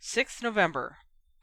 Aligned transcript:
6th 0.00 0.42
November. 0.42 0.98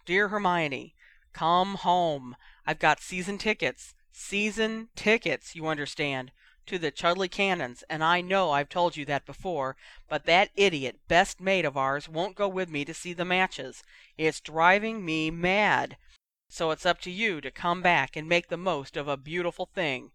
Dear 0.05 0.27
Hermione, 0.29 0.95
come 1.33 1.75
home. 1.75 2.35
I've 2.65 2.79
got 2.79 3.01
season 3.01 3.37
tickets. 3.37 3.95
Season 4.11 4.89
tickets, 4.95 5.55
you 5.55 5.67
understand, 5.67 6.31
to 6.67 6.77
the 6.77 6.91
Chudley 6.91 7.27
Cannons, 7.27 7.83
and 7.89 8.03
I 8.03 8.21
know 8.21 8.51
I've 8.51 8.69
told 8.69 8.95
you 8.95 9.05
that 9.05 9.25
before, 9.25 9.75
but 10.07 10.25
that 10.25 10.51
idiot 10.55 10.99
best 11.07 11.41
mate 11.41 11.65
of 11.65 11.75
ours 11.75 12.07
won't 12.07 12.35
go 12.35 12.47
with 12.47 12.69
me 12.69 12.85
to 12.85 12.93
see 12.93 13.11
the 13.11 13.25
matches. 13.25 13.83
It's 14.17 14.39
driving 14.39 15.03
me 15.03 15.31
mad. 15.31 15.97
So 16.47 16.71
it's 16.71 16.85
up 16.85 17.01
to 17.01 17.11
you 17.11 17.41
to 17.41 17.51
come 17.51 17.81
back 17.81 18.15
and 18.15 18.29
make 18.29 18.47
the 18.47 18.57
most 18.57 18.95
of 18.95 19.07
a 19.07 19.17
beautiful 19.17 19.65
thing. 19.65 20.11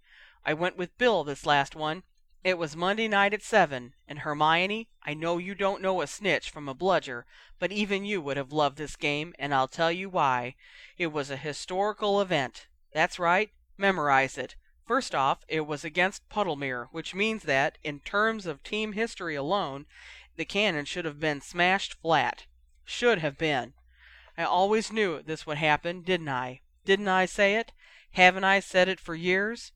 I 0.47 0.55
went 0.55 0.77
with 0.77 0.97
Bill 0.97 1.25
this 1.25 1.45
last 1.45 1.75
one. 1.75 2.05
It 2.45 2.57
was 2.57 2.77
Monday 2.77 3.09
night 3.09 3.35
at 3.35 3.43
seven, 3.43 3.95
and 4.07 4.21
Hermione, 4.21 4.89
I 5.03 5.13
know 5.13 5.39
you 5.39 5.57
don't 5.57 5.83
know 5.83 6.01
a 6.01 6.07
snitch 6.07 6.51
from 6.51 6.69
a 6.69 6.75
bludger, 6.75 7.27
but 7.59 7.73
even 7.73 8.05
you 8.05 8.23
would 8.23 8.37
have 8.37 8.53
loved 8.53 8.79
this 8.79 8.95
game, 8.95 9.35
and 9.41 9.53
I'll 9.53 9.67
tell 9.67 9.91
you 9.91 10.09
why. 10.09 10.55
It 10.97 11.09
was 11.09 11.31
a 11.31 11.37
historical 11.37 12.21
event. 12.21 12.69
That's 12.93 13.19
right, 13.19 13.51
memorize 13.77 14.39
it. 14.39 14.55
First 14.87 15.17
off, 15.17 15.45
it 15.49 15.67
was 15.67 15.85
against 15.85 16.29
Puddlemere, 16.29 16.87
which 16.93 17.13
means 17.13 17.43
that, 17.43 17.77
in 17.83 17.99
terms 18.01 18.47
of 18.47 18.63
team 18.63 18.93
history 18.93 19.35
alone, 19.35 19.87
the 20.37 20.45
cannon 20.45 20.85
should 20.85 21.05
have 21.07 21.19
been 21.19 21.41
smashed 21.41 21.95
flat. 21.95 22.47
Should 22.85 23.19
have 23.19 23.37
been. 23.37 23.75
I 24.37 24.45
always 24.45 24.93
knew 24.93 25.23
this 25.23 25.45
would 25.45 25.59
happen, 25.59 26.03
didn't 26.03 26.29
I? 26.29 26.61
Didn't 26.85 27.09
I 27.09 27.27
say 27.27 27.57
it? 27.57 27.73
Haven't 28.13 28.45
I 28.45 28.61
said 28.61 28.89
it 28.89 29.01
for 29.01 29.17
years? 29.17 29.73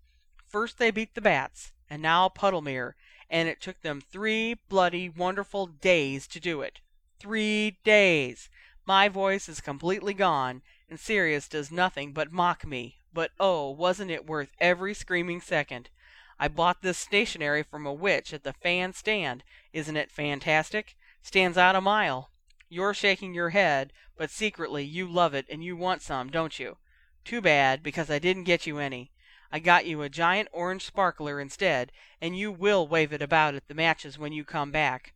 First 0.47 0.79
they 0.79 0.93
beat 0.93 1.17
the 1.17 1.21
Bats 1.21 1.73
and 1.93 2.01
now 2.01 2.27
Puddlemere, 2.27 2.95
and 3.29 3.51
it 3.51 3.61
took 3.61 3.83
them 3.83 4.01
three 4.01 4.55
bloody 4.71 5.11
wonderful 5.11 5.67
days 5.67 6.27
to 6.27 6.41
do 6.41 6.63
it. 6.63 6.81
Three 7.21 7.77
days! 7.85 8.49
My 8.87 9.11
voice 9.11 9.47
is 9.47 9.61
completely 9.61 10.15
gone, 10.15 10.63
and 10.89 10.99
Sirius 10.99 11.49
does 11.49 11.71
nothing 11.71 12.15
but 12.15 12.33
mock 12.33 12.67
me, 12.67 12.97
but 13.13 13.33
oh, 13.39 13.69
wasn't 13.69 14.11
it 14.11 14.25
worth 14.25 14.49
every 14.59 14.95
screaming 14.95 15.43
second! 15.43 15.91
I 16.39 16.49
bought 16.49 16.81
this 16.81 16.97
stationery 16.97 17.63
from 17.63 17.85
a 17.85 17.93
witch 17.93 18.33
at 18.33 18.43
the 18.43 18.55
fan 18.55 18.95
stand. 18.95 19.45
Isn't 19.75 19.99
it 19.99 20.11
fantastic? 20.11 20.97
Stands 21.23 21.59
out 21.59 21.77
a 21.77 21.83
mile. 21.83 22.31
You're 22.71 22.95
shaking 22.95 23.35
your 23.35 23.51
head, 23.51 23.93
but 24.17 24.31
secretly 24.31 24.83
you 24.83 25.07
love 25.07 25.35
it 25.35 25.45
and 25.51 25.63
you 25.63 25.77
want 25.77 26.01
some, 26.01 26.31
don't 26.31 26.59
you? 26.59 26.79
Too 27.23 27.43
bad, 27.43 27.83
because 27.83 28.09
I 28.09 28.19
didn't 28.19 28.45
get 28.45 28.67
you 28.67 28.79
any. 28.79 29.11
I 29.55 29.59
got 29.59 29.85
you 29.85 30.01
a 30.01 30.09
giant 30.09 30.49
orange 30.51 30.87
sparkler 30.87 31.39
instead, 31.39 31.93
and 32.23 32.37
you 32.37 32.51
will 32.51 32.89
wave 32.89 33.13
it 33.13 33.21
about 33.21 33.55
at 33.55 33.69
the 33.69 33.75
matches 33.75 34.19
when 34.19 34.33
you 34.33 34.45
come 34.45 34.71
back. 34.73 35.13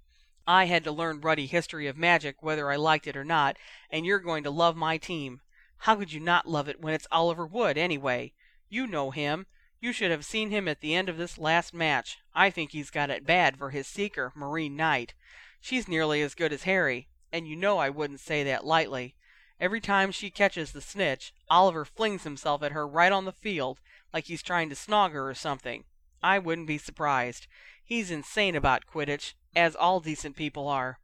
I 0.47 0.67
had 0.67 0.85
to 0.85 0.93
learn 0.93 1.23
ruddy 1.23 1.47
history 1.47 1.87
of 1.87 1.97
magic 1.97 2.43
whether 2.43 2.71
I 2.71 2.77
liked 2.77 3.07
it 3.07 3.17
or 3.17 3.25
not, 3.25 3.57
and 3.91 4.05
you're 4.05 4.19
going 4.19 4.45
to 4.45 4.51
love 4.51 4.77
my 4.77 4.99
team. 4.99 5.41
How 5.79 5.97
could 5.97 6.13
you 6.13 6.21
not 6.21 6.47
love 6.47 6.69
it 6.69 6.83
when 6.83 6.93
it's 6.93 7.07
Oliver 7.11 7.47
Wood, 7.47 7.79
anyway? 7.79 8.35
You 8.69 8.87
know 8.87 9.11
him. 9.11 9.47
You 9.81 9.93
should 9.93 10.11
have 10.11 10.25
seen 10.25 10.51
him 10.51 10.69
at 10.69 10.81
the 10.81 10.95
end 10.95 11.09
of 11.09 11.17
this 11.17 11.39
last 11.39 11.73
match. 11.73 12.19
I 12.35 12.51
think 12.51 12.73
he's 12.73 12.91
got 12.91 13.11
it 13.11 13.27
bad 13.27 13.57
for 13.57 13.71
his 13.71 13.87
seeker, 13.87 14.33
Marine 14.35 14.77
Knight. 14.77 15.15
She's 15.63 15.89
nearly 15.89 16.21
as 16.21 16.35
good 16.35 16.53
as 16.53 16.65
Harry, 16.65 17.09
and 17.33 17.49
you 17.49 17.57
know 17.57 17.79
I 17.79 17.89
wouldn't 17.89 18.21
say 18.21 18.45
that 18.45 18.67
lightly. 18.67 19.17
Every 19.59 19.81
time 19.81 20.13
she 20.13 20.29
catches 20.29 20.73
the 20.73 20.83
snitch, 20.83 21.33
Oliver 21.49 21.87
flings 21.87 22.25
himself 22.25 22.63
at 22.63 22.73
her 22.73 22.87
right 22.87 23.11
on 23.11 23.25
the 23.25 23.33
field, 23.33 23.81
like 24.13 24.25
he's 24.27 24.43
trying 24.43 24.69
to 24.71 24.75
snog 24.75 25.13
her 25.13 25.29
or 25.29 25.35
something. 25.35 25.85
I 26.23 26.39
wouldn't 26.39 26.67
be 26.67 26.79
surprised. 26.79 27.47
He's 27.85 28.11
insane 28.11 28.57
about 28.57 28.87
Quidditch, 28.87 29.35
as 29.55 29.77
all 29.77 30.01
decent 30.01 30.37
people 30.37 30.69
are. 30.69 30.99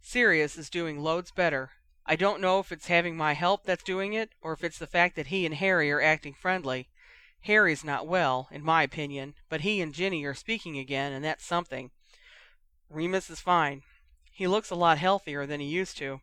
Sirius 0.00 0.58
is 0.58 0.68
doing 0.68 1.00
loads 1.00 1.30
better. 1.30 1.70
I 2.06 2.16
don't 2.16 2.40
know 2.40 2.58
if 2.58 2.70
it's 2.70 2.88
having 2.88 3.16
my 3.16 3.32
help 3.32 3.64
that's 3.64 3.82
doing 3.82 4.12
it, 4.12 4.30
or 4.42 4.52
if 4.52 4.62
it's 4.62 4.78
the 4.78 4.86
fact 4.86 5.16
that 5.16 5.28
he 5.28 5.46
and 5.46 5.54
Harry 5.54 5.90
are 5.90 6.02
acting 6.02 6.34
friendly. 6.34 6.88
Harry's 7.42 7.84
not 7.84 8.06
well, 8.06 8.48
in 8.50 8.62
my 8.62 8.82
opinion, 8.82 9.34
but 9.48 9.62
he 9.62 9.80
and 9.80 9.94
Ginny 9.94 10.24
are 10.24 10.34
speaking 10.34 10.78
again, 10.78 11.12
and 11.12 11.24
that's 11.24 11.44
something. 11.44 11.90
Remus 12.90 13.30
is 13.30 13.40
fine. 13.40 13.82
He 14.30 14.46
looks 14.46 14.70
a 14.70 14.74
lot 14.74 14.98
healthier 14.98 15.46
than 15.46 15.60
he 15.60 15.66
used 15.66 15.96
to. 15.98 16.20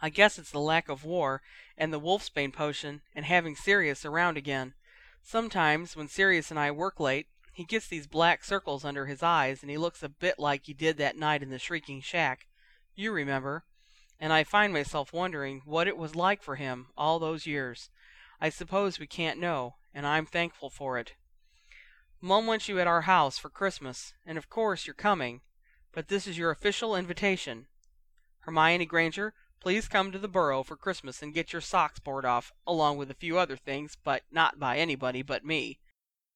I 0.00 0.10
guess 0.10 0.38
it's 0.38 0.50
the 0.50 0.60
lack 0.60 0.88
of 0.88 1.04
war, 1.04 1.40
and 1.78 1.92
the 1.92 2.00
wolfsbane 2.00 2.52
potion, 2.52 3.00
and 3.14 3.24
having 3.24 3.54
Sirius 3.54 4.04
around 4.04 4.36
again. 4.36 4.74
Sometimes, 5.22 5.96
when 5.96 6.08
Sirius 6.08 6.50
and 6.50 6.58
I 6.58 6.70
work 6.70 7.00
late, 7.00 7.28
he 7.52 7.64
gets 7.64 7.86
these 7.86 8.06
black 8.06 8.44
circles 8.44 8.84
under 8.84 9.06
his 9.06 9.22
eyes, 9.22 9.62
and 9.62 9.70
he 9.70 9.78
looks 9.78 10.02
a 10.02 10.08
bit 10.08 10.38
like 10.38 10.66
he 10.66 10.74
did 10.74 10.96
that 10.98 11.16
night 11.16 11.42
in 11.42 11.50
the 11.50 11.58
Shrieking 11.58 12.00
Shack. 12.00 12.46
You 12.94 13.12
remember. 13.12 13.64
And 14.18 14.32
I 14.32 14.44
find 14.44 14.72
myself 14.72 15.12
wondering 15.12 15.62
what 15.64 15.88
it 15.88 15.96
was 15.96 16.14
like 16.14 16.42
for 16.42 16.56
him 16.56 16.86
all 16.96 17.18
those 17.18 17.46
years. 17.46 17.90
I 18.40 18.48
suppose 18.48 18.98
we 18.98 19.06
can't 19.06 19.40
know, 19.40 19.76
and 19.94 20.06
I'm 20.06 20.26
thankful 20.26 20.70
for 20.70 20.98
it. 20.98 21.14
Mum 22.20 22.46
wants 22.46 22.68
you 22.68 22.78
at 22.78 22.86
our 22.86 23.02
house 23.02 23.36
for 23.36 23.50
Christmas, 23.50 24.14
and 24.24 24.38
of 24.38 24.48
course 24.48 24.86
you're 24.86 24.94
coming, 24.94 25.40
but 25.92 26.08
this 26.08 26.26
is 26.26 26.38
your 26.38 26.50
official 26.50 26.94
invitation. 26.94 27.66
Hermione 28.40 28.86
Granger, 28.86 29.34
Please 29.62 29.86
come 29.86 30.10
to 30.10 30.18
the 30.18 30.26
Burrow 30.26 30.64
for 30.64 30.74
Christmas 30.74 31.22
and 31.22 31.32
get 31.32 31.52
your 31.52 31.62
socks 31.62 32.00
bored 32.00 32.24
off, 32.24 32.50
along 32.66 32.96
with 32.96 33.12
a 33.12 33.14
few 33.14 33.38
other 33.38 33.56
things, 33.56 33.96
but 34.02 34.24
not 34.28 34.58
by 34.58 34.76
anybody 34.76 35.22
but 35.22 35.44
me. 35.44 35.78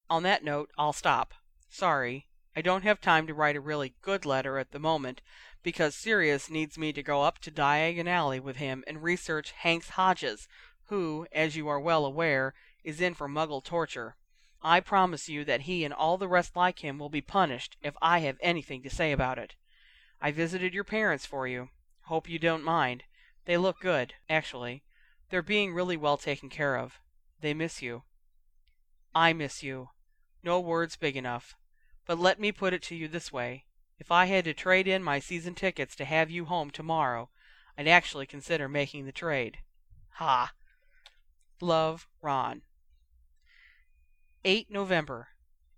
On 0.09 0.23
that 0.23 0.45
note, 0.45 0.71
I'll 0.79 0.93
stop. 0.93 1.35
Sorry, 1.69 2.29
I 2.55 2.61
don't 2.61 2.85
have 2.85 3.01
time 3.01 3.27
to 3.27 3.35
write 3.35 3.57
a 3.57 3.61
really 3.61 3.97
good 4.01 4.25
letter 4.25 4.59
at 4.59 4.71
the 4.71 4.79
moment, 4.79 5.23
because 5.65 5.97
Sirius 5.97 6.49
needs 6.49 6.79
me 6.79 6.93
to 6.93 7.03
go 7.03 7.23
up 7.23 7.41
to 7.41 7.51
Diagon 7.51 8.07
Alley 8.07 8.39
with 8.39 8.59
him 8.59 8.85
and 8.87 9.03
research 9.03 9.51
Hanks 9.51 9.91
Hodges, 9.91 10.47
who, 10.85 11.27
as 11.33 11.57
you 11.57 11.67
are 11.67 11.81
well 11.81 12.07
aware, 12.07 12.55
is 12.85 13.01
in 13.01 13.13
for 13.13 13.29
Muggle 13.29 13.65
torture. 13.65 14.15
I 14.63 14.79
promise 14.79 15.29
you 15.29 15.45
that 15.47 15.63
he 15.63 15.85
and 15.85 15.93
all 15.93 16.17
the 16.17 16.29
rest 16.29 16.55
like 16.55 16.79
him 16.79 16.97
will 17.01 17.09
be 17.09 17.23
punished 17.23 17.77
if 17.83 17.97
I 18.01 18.21
have 18.21 18.37
anything 18.41 18.85
to 18.85 18.89
say 18.89 19.11
about 19.11 19.37
it. 19.37 19.57
I 20.23 20.31
visited 20.31 20.73
your 20.73 20.85
parents 20.85 21.27
for 21.27 21.49
you. 21.49 21.71
Hope 22.03 22.29
you 22.29 22.39
don't 22.39 22.63
mind. 22.63 23.03
They 23.47 23.57
look 23.57 23.81
good, 23.81 24.15
actually. 24.29 24.83
They're 25.31 25.43
being 25.43 25.73
really 25.73 25.97
well 25.97 26.17
taken 26.17 26.49
care 26.49 26.77
of. 26.77 27.01
They 27.41 27.55
miss 27.55 27.81
you. 27.81 28.03
I 29.15 29.33
miss 29.33 29.63
you. 29.63 29.91
No 30.43 30.61
words 30.61 30.97
big 30.97 31.17
enough. 31.17 31.57
But 32.07 32.19
let 32.19 32.39
me 32.39 32.53
put 32.53 32.75
it 32.75 32.83
to 32.83 32.95
you 32.95 33.09
this 33.09 33.33
way. 33.33 33.65
If 33.99 34.11
I 34.11 34.27
had 34.27 34.45
to 34.45 34.55
trade 34.55 34.87
in 34.87 35.03
my 35.03 35.19
season 35.21 35.55
tickets 35.55 35.97
to 35.97 36.05
have 36.05 36.31
you 36.31 36.45
home 36.45 36.71
tomorrow, 36.71 37.31
I'd 37.79 37.89
actually 37.89 38.27
consider 38.27 38.69
making 38.69 39.07
the 39.07 39.13
trade. 39.13 39.59
Ha! 40.15 40.53
Love, 41.61 42.07
Ron. 42.21 42.63
8 44.45 44.71
November. 44.71 45.29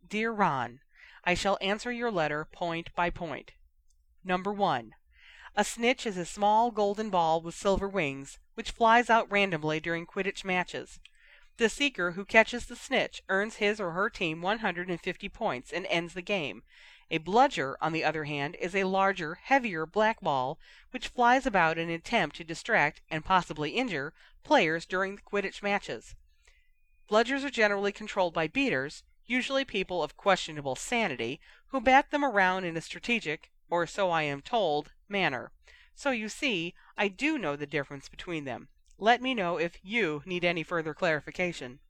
Dear 0.07 0.33
Ron, 0.33 0.81
I 1.25 1.34
shall 1.34 1.59
answer 1.61 1.93
your 1.93 2.11
letter 2.11 2.47
point 2.51 2.95
by 2.95 3.11
point. 3.11 3.53
Number 4.25 4.53
1. 4.53 4.95
A 5.59 5.65
snitch 5.65 6.07
is 6.07 6.17
a 6.17 6.25
small 6.25 6.71
golden 6.71 7.11
ball 7.11 7.41
with 7.41 7.53
silver 7.53 7.89
wings, 7.89 8.39
which 8.55 8.71
flies 8.71 9.11
out 9.11 9.29
randomly 9.29 9.81
during 9.81 10.07
Quidditch 10.07 10.45
matches. 10.45 11.01
The 11.57 11.69
seeker 11.69 12.13
who 12.13 12.25
catches 12.25 12.67
the 12.67 12.77
snitch 12.77 13.25
earns 13.29 13.57
his 13.57 13.81
or 13.81 13.91
her 13.91 14.09
team 14.09 14.41
150 14.41 15.29
points 15.31 15.73
and 15.73 15.85
ends 15.87 16.15
the 16.15 16.23
game. 16.23 16.63
A 17.11 17.19
bludger, 17.19 17.77
on 17.81 17.93
the 17.93 18.05
other 18.05 18.23
hand, 18.23 18.55
is 18.61 18.77
a 18.77 18.85
larger, 18.85 19.35
heavier 19.35 19.85
black 19.85 20.21
ball 20.21 20.61
which 20.93 21.09
flies 21.09 21.45
about 21.45 21.77
in 21.77 21.89
an 21.89 21.95
attempt 21.97 22.37
to 22.37 22.45
distract 22.45 23.03
and 23.11 23.25
possibly 23.25 23.71
injure 23.71 24.15
players 24.45 24.87
during 24.87 25.17
the 25.17 25.23
Quidditch 25.23 25.61
matches. 25.61 26.15
Bludgers 27.11 27.45
are 27.45 27.51
generally 27.51 27.91
controlled 27.91 28.33
by 28.33 28.47
beaters, 28.47 29.03
usually 29.27 29.65
people 29.65 30.05
of 30.05 30.17
questionable 30.17 30.77
sanity, 30.77 31.41
who 31.71 31.81
bat 31.81 32.13
them 32.13 32.25
around 32.25 32.63
in 32.63 32.77
a 32.77 32.81
strategic, 32.81 33.51
or 33.69 33.89
so 33.89 34.09
I 34.13 34.23
am 34.23 34.41
told, 34.41 34.93
manner. 35.09 35.53
So 35.95 36.11
you 36.11 36.29
see, 36.29 36.75
I 36.97 37.09
do 37.09 37.39
know 37.39 37.57
the 37.57 37.67
difference 37.67 38.09
between 38.09 38.45
them. 38.45 38.69
Let 38.99 39.22
me 39.22 39.34
know 39.34 39.59
if 39.59 39.78
you 39.83 40.22
need 40.27 40.45
any 40.45 40.63
further 40.63 40.95
clarification. 40.95 41.81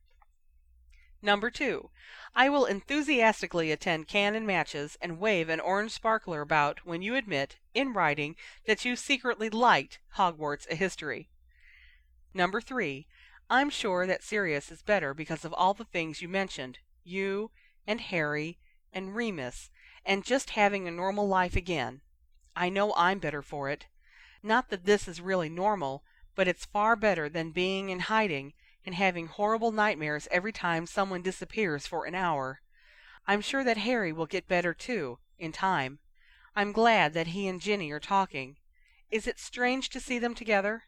Number 1.20 1.50
two, 1.50 1.90
I 2.34 2.48
will 2.48 2.64
enthusiastically 2.64 3.72
attend 3.72 4.06
cannon 4.06 4.46
matches 4.46 4.96
and 5.00 5.18
wave 5.18 5.48
an 5.48 5.58
orange 5.58 5.90
sparkler 5.92 6.40
about 6.40 6.86
when 6.86 7.02
you 7.02 7.16
admit, 7.16 7.56
in 7.74 7.92
writing, 7.92 8.36
that 8.66 8.84
you 8.84 8.94
secretly 8.94 9.50
liked 9.50 9.98
Hogwarts 10.16 10.70
a 10.70 10.76
History. 10.76 11.28
Number 12.32 12.60
three, 12.60 13.08
I'm 13.50 13.68
sure 13.68 14.06
that 14.06 14.22
Sirius 14.22 14.70
is 14.70 14.82
better 14.82 15.12
because 15.12 15.44
of 15.44 15.52
all 15.54 15.74
the 15.74 15.84
things 15.84 16.22
you 16.22 16.28
mentioned, 16.28 16.78
you 17.02 17.50
and 17.86 18.00
Harry 18.00 18.58
and 18.92 19.16
Remus, 19.16 19.70
and 20.04 20.24
just 20.24 20.50
having 20.50 20.86
a 20.86 20.92
normal 20.92 21.26
life 21.26 21.56
again. 21.56 22.02
I 22.60 22.70
know 22.70 22.92
I'm 22.96 23.20
better 23.20 23.40
for 23.40 23.70
it. 23.70 23.86
Not 24.42 24.68
that 24.70 24.84
this 24.84 25.06
is 25.06 25.20
really 25.20 25.48
normal, 25.48 26.02
but 26.34 26.48
it's 26.48 26.64
far 26.64 26.96
better 26.96 27.28
than 27.28 27.52
being 27.52 27.88
in 27.88 28.00
hiding 28.00 28.52
and 28.84 28.96
having 28.96 29.28
horrible 29.28 29.70
nightmares 29.70 30.26
every 30.32 30.50
time 30.50 30.84
someone 30.84 31.22
disappears 31.22 31.86
for 31.86 32.04
an 32.04 32.16
hour. 32.16 32.60
I'm 33.28 33.42
sure 33.42 33.62
that 33.62 33.76
Harry 33.76 34.12
will 34.12 34.26
get 34.26 34.48
better 34.48 34.74
too, 34.74 35.20
in 35.38 35.52
time. 35.52 36.00
I'm 36.56 36.72
glad 36.72 37.14
that 37.14 37.28
he 37.28 37.46
and 37.46 37.60
Ginny 37.60 37.92
are 37.92 38.00
talking. 38.00 38.56
Is 39.08 39.28
it 39.28 39.38
strange 39.38 39.88
to 39.90 40.00
see 40.00 40.18
them 40.18 40.34
together? 40.34 40.82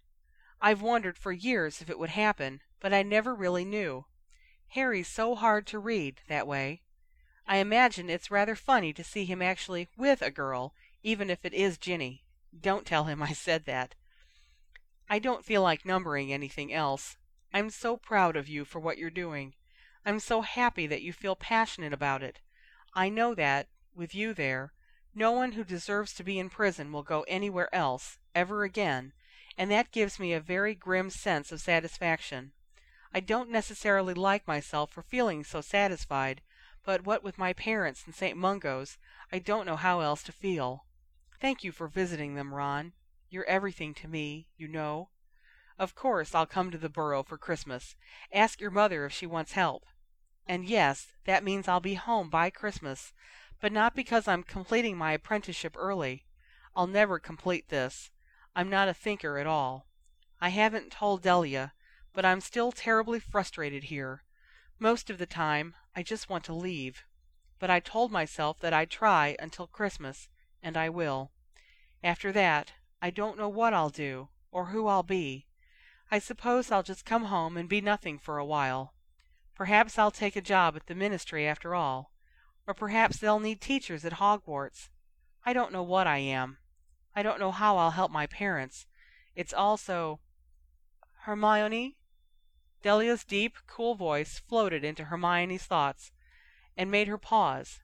I've 0.60 0.82
wondered 0.82 1.16
for 1.16 1.30
years 1.30 1.80
if 1.80 1.88
it 1.88 2.00
would 2.00 2.10
happen, 2.10 2.62
but 2.80 2.92
I 2.92 3.04
never 3.04 3.32
really 3.32 3.64
knew. 3.64 4.06
Harry's 4.70 5.06
so 5.06 5.36
hard 5.36 5.68
to 5.68 5.78
read, 5.78 6.20
that 6.26 6.48
way. 6.48 6.82
I 7.46 7.58
imagine 7.58 8.10
it's 8.10 8.28
rather 8.28 8.56
funny 8.56 8.92
to 8.92 9.04
see 9.04 9.24
him 9.24 9.40
actually 9.40 9.86
with 9.96 10.20
a 10.20 10.32
girl, 10.32 10.74
even 11.02 11.30
if 11.30 11.44
it 11.44 11.54
is 11.54 11.78
Ginny. 11.78 12.24
Don't 12.58 12.86
tell 12.86 13.04
him 13.04 13.22
I 13.22 13.32
said 13.32 13.64
that. 13.66 13.94
I 15.08 15.18
don't 15.18 15.44
feel 15.44 15.62
like 15.62 15.84
numbering 15.84 16.32
anything 16.32 16.72
else. 16.72 17.16
I'm 17.52 17.70
so 17.70 17.96
proud 17.96 18.36
of 18.36 18.48
you 18.48 18.64
for 18.64 18.78
what 18.78 18.98
you're 18.98 19.10
doing. 19.10 19.54
I'm 20.04 20.20
so 20.20 20.42
happy 20.42 20.86
that 20.86 21.02
you 21.02 21.12
feel 21.12 21.36
passionate 21.36 21.92
about 21.92 22.22
it. 22.22 22.40
I 22.94 23.08
know 23.08 23.34
that, 23.34 23.68
with 23.94 24.14
you 24.14 24.34
there, 24.34 24.72
no 25.14 25.32
one 25.32 25.52
who 25.52 25.64
deserves 25.64 26.14
to 26.14 26.24
be 26.24 26.38
in 26.38 26.48
prison 26.48 26.92
will 26.92 27.02
go 27.02 27.22
anywhere 27.22 27.74
else, 27.74 28.18
ever 28.34 28.62
again, 28.62 29.12
and 29.58 29.70
that 29.70 29.90
gives 29.90 30.18
me 30.18 30.32
a 30.32 30.40
very 30.40 30.74
grim 30.74 31.10
sense 31.10 31.50
of 31.50 31.60
satisfaction. 31.60 32.52
I 33.12 33.20
don't 33.20 33.50
necessarily 33.50 34.14
like 34.14 34.46
myself 34.46 34.92
for 34.92 35.02
feeling 35.02 35.42
so 35.42 35.60
satisfied, 35.60 36.40
but 36.84 37.04
what 37.04 37.24
with 37.24 37.38
my 37.38 37.52
parents 37.52 38.04
and 38.06 38.14
St. 38.14 38.36
Mungo's, 38.36 38.96
I 39.32 39.40
don't 39.40 39.66
know 39.66 39.76
how 39.76 40.00
else 40.00 40.22
to 40.24 40.32
feel. 40.32 40.84
Thank 41.40 41.64
you 41.64 41.72
for 41.72 41.88
visiting 41.88 42.34
them, 42.34 42.52
Ron. 42.52 42.92
You're 43.30 43.44
everything 43.44 43.94
to 43.94 44.08
me, 44.08 44.48
you 44.56 44.68
know. 44.68 45.08
Of 45.78 45.94
course 45.94 46.34
I'll 46.34 46.46
come 46.46 46.70
to 46.70 46.78
the 46.78 46.90
Burrow 46.90 47.22
for 47.22 47.38
Christmas. 47.38 47.96
Ask 48.32 48.60
your 48.60 48.70
mother 48.70 49.06
if 49.06 49.12
she 49.12 49.24
wants 49.24 49.52
help. 49.52 49.86
And 50.46 50.66
yes, 50.66 51.12
that 51.24 51.44
means 51.44 51.66
I'll 51.66 51.80
be 51.80 51.94
home 51.94 52.28
by 52.28 52.50
Christmas, 52.50 53.14
but 53.60 53.72
not 53.72 53.94
because 53.94 54.28
I'm 54.28 54.42
completing 54.42 54.98
my 54.98 55.12
apprenticeship 55.12 55.74
early. 55.78 56.24
I'll 56.76 56.86
never 56.86 57.18
complete 57.18 57.68
this. 57.68 58.10
I'm 58.54 58.68
not 58.68 58.88
a 58.88 58.94
thinker 58.94 59.38
at 59.38 59.46
all. 59.46 59.86
I 60.40 60.50
haven't 60.50 60.92
told 60.92 61.22
Delia, 61.22 61.72
but 62.12 62.24
I'm 62.24 62.40
still 62.40 62.72
terribly 62.72 63.20
frustrated 63.20 63.84
here. 63.84 64.24
Most 64.78 65.08
of 65.08 65.18
the 65.18 65.26
time, 65.26 65.74
I 65.96 66.02
just 66.02 66.28
want 66.28 66.44
to 66.44 66.52
leave. 66.52 67.04
But 67.58 67.70
I 67.70 67.80
told 67.80 68.10
myself 68.10 68.58
that 68.60 68.72
I'd 68.74 68.90
try 68.90 69.36
until 69.38 69.66
Christmas, 69.66 70.28
and 70.62 70.76
I 70.76 70.88
will. 70.88 71.30
After 72.02 72.32
that, 72.32 72.72
I 73.02 73.10
don't 73.10 73.38
know 73.38 73.48
what 73.48 73.74
I'll 73.74 73.90
do, 73.90 74.28
or 74.50 74.66
who 74.66 74.86
I'll 74.86 75.02
be. 75.02 75.46
I 76.10 76.18
suppose 76.18 76.70
I'll 76.70 76.82
just 76.82 77.04
come 77.04 77.24
home 77.24 77.56
and 77.56 77.68
be 77.68 77.80
nothing 77.80 78.18
for 78.18 78.38
a 78.38 78.44
while. 78.44 78.94
Perhaps 79.54 79.98
I'll 79.98 80.10
take 80.10 80.36
a 80.36 80.40
job 80.40 80.76
at 80.76 80.86
the 80.86 80.94
ministry 80.94 81.46
after 81.46 81.74
all. 81.74 82.10
Or 82.66 82.74
perhaps 82.74 83.18
they'll 83.18 83.40
need 83.40 83.60
teachers 83.60 84.04
at 84.04 84.14
Hogwarts. 84.14 84.88
I 85.44 85.52
don't 85.52 85.72
know 85.72 85.82
what 85.82 86.06
I 86.06 86.18
am. 86.18 86.58
I 87.14 87.22
don't 87.22 87.40
know 87.40 87.50
how 87.50 87.76
I'll 87.76 87.92
help 87.92 88.10
my 88.10 88.26
parents. 88.26 88.86
It's 89.34 89.52
all 89.52 89.76
so 89.76 90.20
Hermione? 91.24 91.96
Delia's 92.82 93.24
deep, 93.24 93.56
cool 93.66 93.94
voice 93.94 94.40
floated 94.48 94.84
into 94.84 95.04
Hermione's 95.04 95.64
thoughts, 95.64 96.12
and 96.76 96.90
made 96.90 97.08
her 97.08 97.18
pause. 97.18 97.80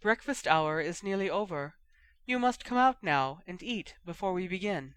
Breakfast 0.00 0.46
hour 0.46 0.80
is 0.80 1.02
nearly 1.02 1.28
over. 1.28 1.74
You 2.24 2.38
must 2.38 2.64
come 2.64 2.78
out 2.78 3.02
now 3.02 3.40
and 3.48 3.60
eat 3.62 3.96
before 4.06 4.32
we 4.32 4.46
begin. 4.46 4.94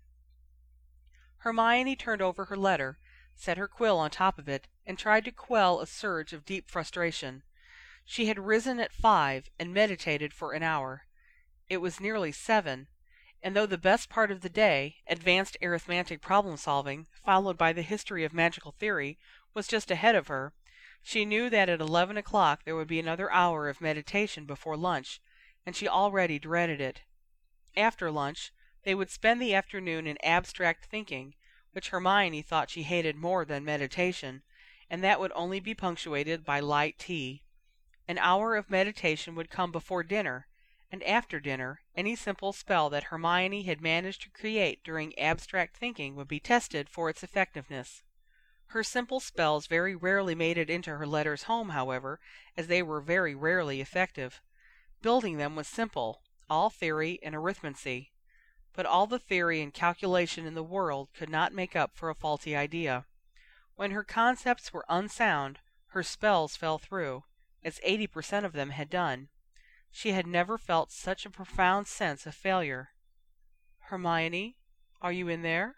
Hermione 1.39 1.95
turned 1.95 2.21
over 2.21 2.45
her 2.45 2.55
letter, 2.55 2.99
set 3.33 3.57
her 3.57 3.67
quill 3.67 3.97
on 3.97 4.11
top 4.11 4.37
of 4.37 4.47
it, 4.47 4.67
and 4.85 4.97
tried 4.97 5.25
to 5.25 5.31
quell 5.31 5.81
a 5.81 5.87
surge 5.87 6.33
of 6.33 6.45
deep 6.45 6.69
frustration. 6.69 7.41
She 8.05 8.27
had 8.27 8.37
risen 8.37 8.79
at 8.79 8.93
five 8.93 9.49
and 9.59 9.73
meditated 9.73 10.33
for 10.33 10.53
an 10.53 10.61
hour. 10.61 11.07
It 11.67 11.77
was 11.77 11.99
nearly 11.99 12.31
seven, 12.31 12.87
and 13.41 13.55
though 13.55 13.65
the 13.65 13.77
best 13.77 14.07
part 14.07 14.29
of 14.29 14.41
the 14.41 14.49
day, 14.49 14.97
advanced 15.07 15.57
arithmetic 15.63 16.21
problem 16.21 16.57
solving, 16.57 17.07
followed 17.25 17.57
by 17.57 17.73
the 17.73 17.81
history 17.81 18.23
of 18.23 18.33
magical 18.33 18.71
theory, 18.73 19.17
was 19.55 19.67
just 19.67 19.89
ahead 19.89 20.13
of 20.13 20.27
her, 20.27 20.53
she 21.01 21.25
knew 21.25 21.49
that 21.49 21.69
at 21.69 21.81
eleven 21.81 22.17
o'clock 22.17 22.63
there 22.65 22.75
would 22.75 22.87
be 22.87 22.99
another 22.99 23.31
hour 23.31 23.67
of 23.67 23.81
meditation 23.81 24.45
before 24.45 24.77
lunch, 24.77 25.19
and 25.65 25.75
she 25.75 25.87
already 25.87 26.37
dreaded 26.37 26.79
it. 26.79 27.01
After 27.77 28.09
lunch, 28.09 28.53
they 28.83 28.95
would 28.95 29.09
spend 29.09 29.41
the 29.41 29.53
afternoon 29.53 30.07
in 30.07 30.17
abstract 30.23 30.85
thinking, 30.85 31.35
which 31.73 31.89
Hermione 31.89 32.41
thought 32.41 32.69
she 32.69 32.83
hated 32.83 33.15
more 33.15 33.43
than 33.43 33.65
meditation, 33.65 34.43
and 34.89 35.03
that 35.03 35.19
would 35.19 35.31
only 35.35 35.59
be 35.59 35.73
punctuated 35.73 36.45
by 36.45 36.59
light 36.59 36.97
tea. 36.97 37.43
An 38.07 38.17
hour 38.19 38.55
of 38.55 38.69
meditation 38.69 39.35
would 39.35 39.49
come 39.49 39.71
before 39.71 40.03
dinner, 40.03 40.47
and 40.91 41.03
after 41.03 41.39
dinner 41.39 41.81
any 41.95 42.15
simple 42.15 42.53
spell 42.53 42.89
that 42.91 43.05
Hermione 43.05 43.63
had 43.63 43.81
managed 43.81 44.21
to 44.21 44.29
create 44.29 44.83
during 44.83 45.17
abstract 45.19 45.75
thinking 45.75 46.15
would 46.15 46.27
be 46.27 46.39
tested 46.39 46.87
for 46.87 47.09
its 47.09 47.23
effectiveness. 47.23 48.03
Her 48.67 48.83
simple 48.83 49.19
spells 49.19 49.67
very 49.67 49.95
rarely 49.95 50.35
made 50.35 50.57
it 50.57 50.69
into 50.69 50.95
her 50.95 51.05
letters 51.07 51.43
home, 51.43 51.69
however, 51.69 52.19
as 52.55 52.67
they 52.67 52.81
were 52.81 53.01
very 53.01 53.35
rarely 53.35 53.81
effective. 53.81 54.41
Building 55.01 55.37
them 55.37 55.55
was 55.55 55.67
simple, 55.67 56.21
all 56.49 56.69
theory 56.69 57.19
and 57.23 57.35
arithmancy. 57.35 58.09
But 58.73 58.85
all 58.85 59.07
the 59.07 59.19
theory 59.19 59.61
and 59.61 59.73
calculation 59.73 60.45
in 60.45 60.53
the 60.53 60.63
world 60.63 61.09
could 61.13 61.29
not 61.29 61.53
make 61.53 61.75
up 61.75 61.91
for 61.95 62.09
a 62.09 62.15
faulty 62.15 62.55
idea. 62.55 63.05
When 63.75 63.91
her 63.91 64.03
concepts 64.03 64.73
were 64.73 64.85
unsound, 64.89 65.59
her 65.87 66.03
spells 66.03 66.55
fell 66.55 66.77
through, 66.77 67.23
as 67.63 67.79
eighty 67.83 68.07
per 68.07 68.21
cent 68.21 68.45
of 68.45 68.53
them 68.53 68.71
had 68.71 68.89
done. 68.89 69.29
She 69.91 70.11
had 70.11 70.27
never 70.27 70.57
felt 70.57 70.91
such 70.91 71.25
a 71.25 71.29
profound 71.29 71.87
sense 71.87 72.25
of 72.25 72.35
failure. 72.35 72.89
Hermione, 73.79 74.57
are 75.01 75.11
you 75.11 75.29
in 75.29 75.41
there? 75.41 75.75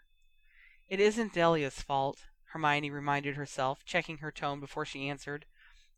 It 0.88 0.98
isn't 0.98 1.34
Delia's 1.34 1.80
fault, 1.82 2.24
Hermione 2.46 2.90
reminded 2.90 3.36
herself, 3.36 3.84
checking 3.84 4.18
her 4.18 4.32
tone 4.32 4.58
before 4.58 4.84
she 4.84 5.08
answered. 5.08 5.44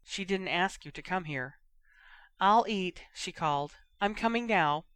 She 0.05 0.25
didn't 0.25 0.49
ask 0.49 0.85
you 0.85 0.91
to 0.91 1.03
come 1.03 1.25
here. 1.25 1.55
I'll 2.41 2.67
eat, 2.69 3.05
she 3.15 3.33
called. 3.33 3.77
I'm 4.03 4.15
coming 4.15 4.47
now. 4.47 4.87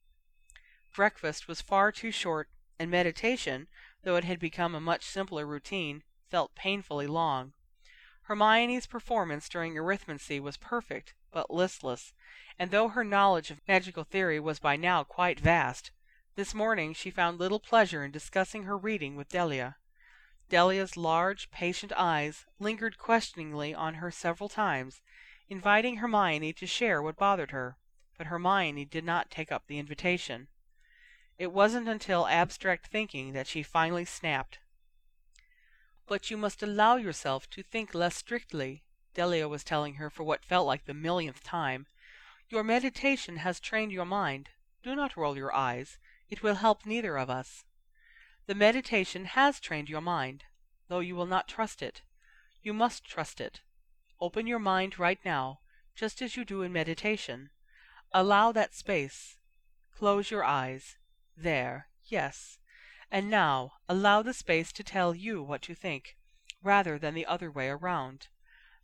Breakfast 0.95 1.47
was 1.47 1.61
far 1.61 1.93
too 1.93 2.11
short, 2.11 2.49
and 2.79 2.91
meditation, 2.91 3.69
though 4.03 4.17
it 4.17 4.25
had 4.25 4.39
become 4.39 4.75
a 4.75 4.81
much 4.81 5.05
simpler 5.05 5.47
routine, 5.47 6.03
felt 6.31 6.55
painfully 6.55 7.07
long. 7.07 7.53
Hermione's 8.23 8.87
performance 8.87 9.47
during 9.51 9.75
arithmancy 9.75 10.41
was 10.41 10.57
perfect, 10.57 11.13
but 11.31 11.51
listless, 11.51 12.15
and 12.59 12.71
though 12.71 12.89
her 12.89 13.05
knowledge 13.05 13.51
of 13.51 13.61
magical 13.69 14.05
theory 14.05 14.41
was 14.41 14.59
by 14.59 14.75
now 14.75 15.05
quite 15.05 15.39
vast, 15.39 15.91
this 16.35 16.55
morning 16.55 16.95
she 16.95 17.11
found 17.11 17.39
little 17.39 17.61
pleasure 17.61 18.05
in 18.05 18.11
discussing 18.11 18.63
her 18.63 18.79
reading 18.79 19.17
with 19.17 19.29
Delia. 19.29 19.77
Delia's 20.49 20.97
large, 20.97 21.51
patient 21.51 21.93
eyes 21.95 22.47
lingered 22.59 22.97
questioningly 22.97 23.75
on 23.75 23.95
her 23.97 24.11
several 24.11 24.49
times, 24.49 25.03
inviting 25.51 25.97
Hermione 25.97 26.55
to 26.55 26.67
share 26.67 27.03
what 27.03 27.19
bothered 27.19 27.51
her 27.51 27.77
but 28.17 28.29
Hermione 28.29 28.85
did 28.85 29.05
not 29.05 29.31
take 29.31 29.51
up 29.51 29.67
the 29.67 29.79
invitation. 29.79 30.49
It 31.39 31.53
wasn't 31.53 31.89
until 31.89 32.27
abstract 32.29 32.87
thinking 32.87 33.33
that 33.33 33.47
she 33.47 33.63
finally 33.63 34.05
snapped. 34.05 34.59
But 36.07 36.31
you 36.31 36.37
must 36.37 36.63
allow 36.63 36.97
yourself 36.97 37.49
to 37.51 37.63
think 37.63 37.95
less 37.95 38.17
strictly, 38.17 38.85
Delia 39.15 39.49
was 39.49 39.65
telling 39.65 39.95
her 39.95 40.11
for 40.11 40.23
what 40.23 40.45
felt 40.45 40.67
like 40.67 40.85
the 40.85 40.95
millionth 40.95 41.43
time. 41.43 41.87
Your 42.49 42.63
meditation 42.63 43.39
has 43.39 43.59
trained 43.59 43.91
your 43.91 44.05
mind. 44.05 44.51
Do 44.83 44.95
not 44.95 45.17
roll 45.17 45.37
your 45.37 45.55
eyes. 45.55 45.99
It 46.29 46.43
will 46.43 46.57
help 46.57 46.85
neither 46.85 47.17
of 47.17 47.31
us. 47.31 47.65
The 48.47 48.55
meditation 48.55 49.25
has 49.25 49.61
trained 49.61 49.89
your 49.89 50.03
mind, 50.03 50.45
though 50.89 51.01
you 51.01 51.17
will 51.17 51.27
not 51.27 51.49
trust 51.49 51.81
it. 51.81 52.03
You 52.63 52.75
must 52.75 53.05
trust 53.05 53.41
it. 53.41 53.63
Open 54.21 54.47
your 54.47 54.59
mind 54.59 54.99
right 54.99 55.19
now, 55.25 55.61
just 55.95 56.21
as 56.21 56.37
you 56.37 56.45
do 56.45 56.63
in 56.63 56.73
meditation. 56.73 57.51
Allow 58.17 58.53
that 58.53 58.77
space. 58.77 59.39
Close 59.99 60.31
your 60.31 60.45
eyes. 60.45 60.99
There, 61.37 61.89
yes. 62.05 62.61
And 63.11 63.29
now 63.29 63.73
allow 63.89 64.23
the 64.23 64.33
space 64.33 64.71
to 64.75 64.85
tell 64.85 65.17
you 65.17 65.43
what 65.43 65.69
you 65.69 65.75
think, 65.75 66.17
rather 66.63 66.97
than 66.97 67.15
the 67.15 67.27
other 67.27 67.51
way 67.51 67.69
around. 67.69 68.29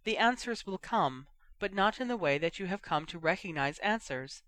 The 0.03 0.19
answers 0.19 0.67
will 0.67 0.79
come, 0.79 1.29
but 1.61 1.73
not 1.73 2.01
in 2.01 2.09
the 2.09 2.17
way 2.17 2.39
that 2.39 2.59
you 2.59 2.67
have 2.67 2.83
come 2.83 3.07
to 3.07 3.21
recognize 3.21 3.79
answers. 3.79 4.43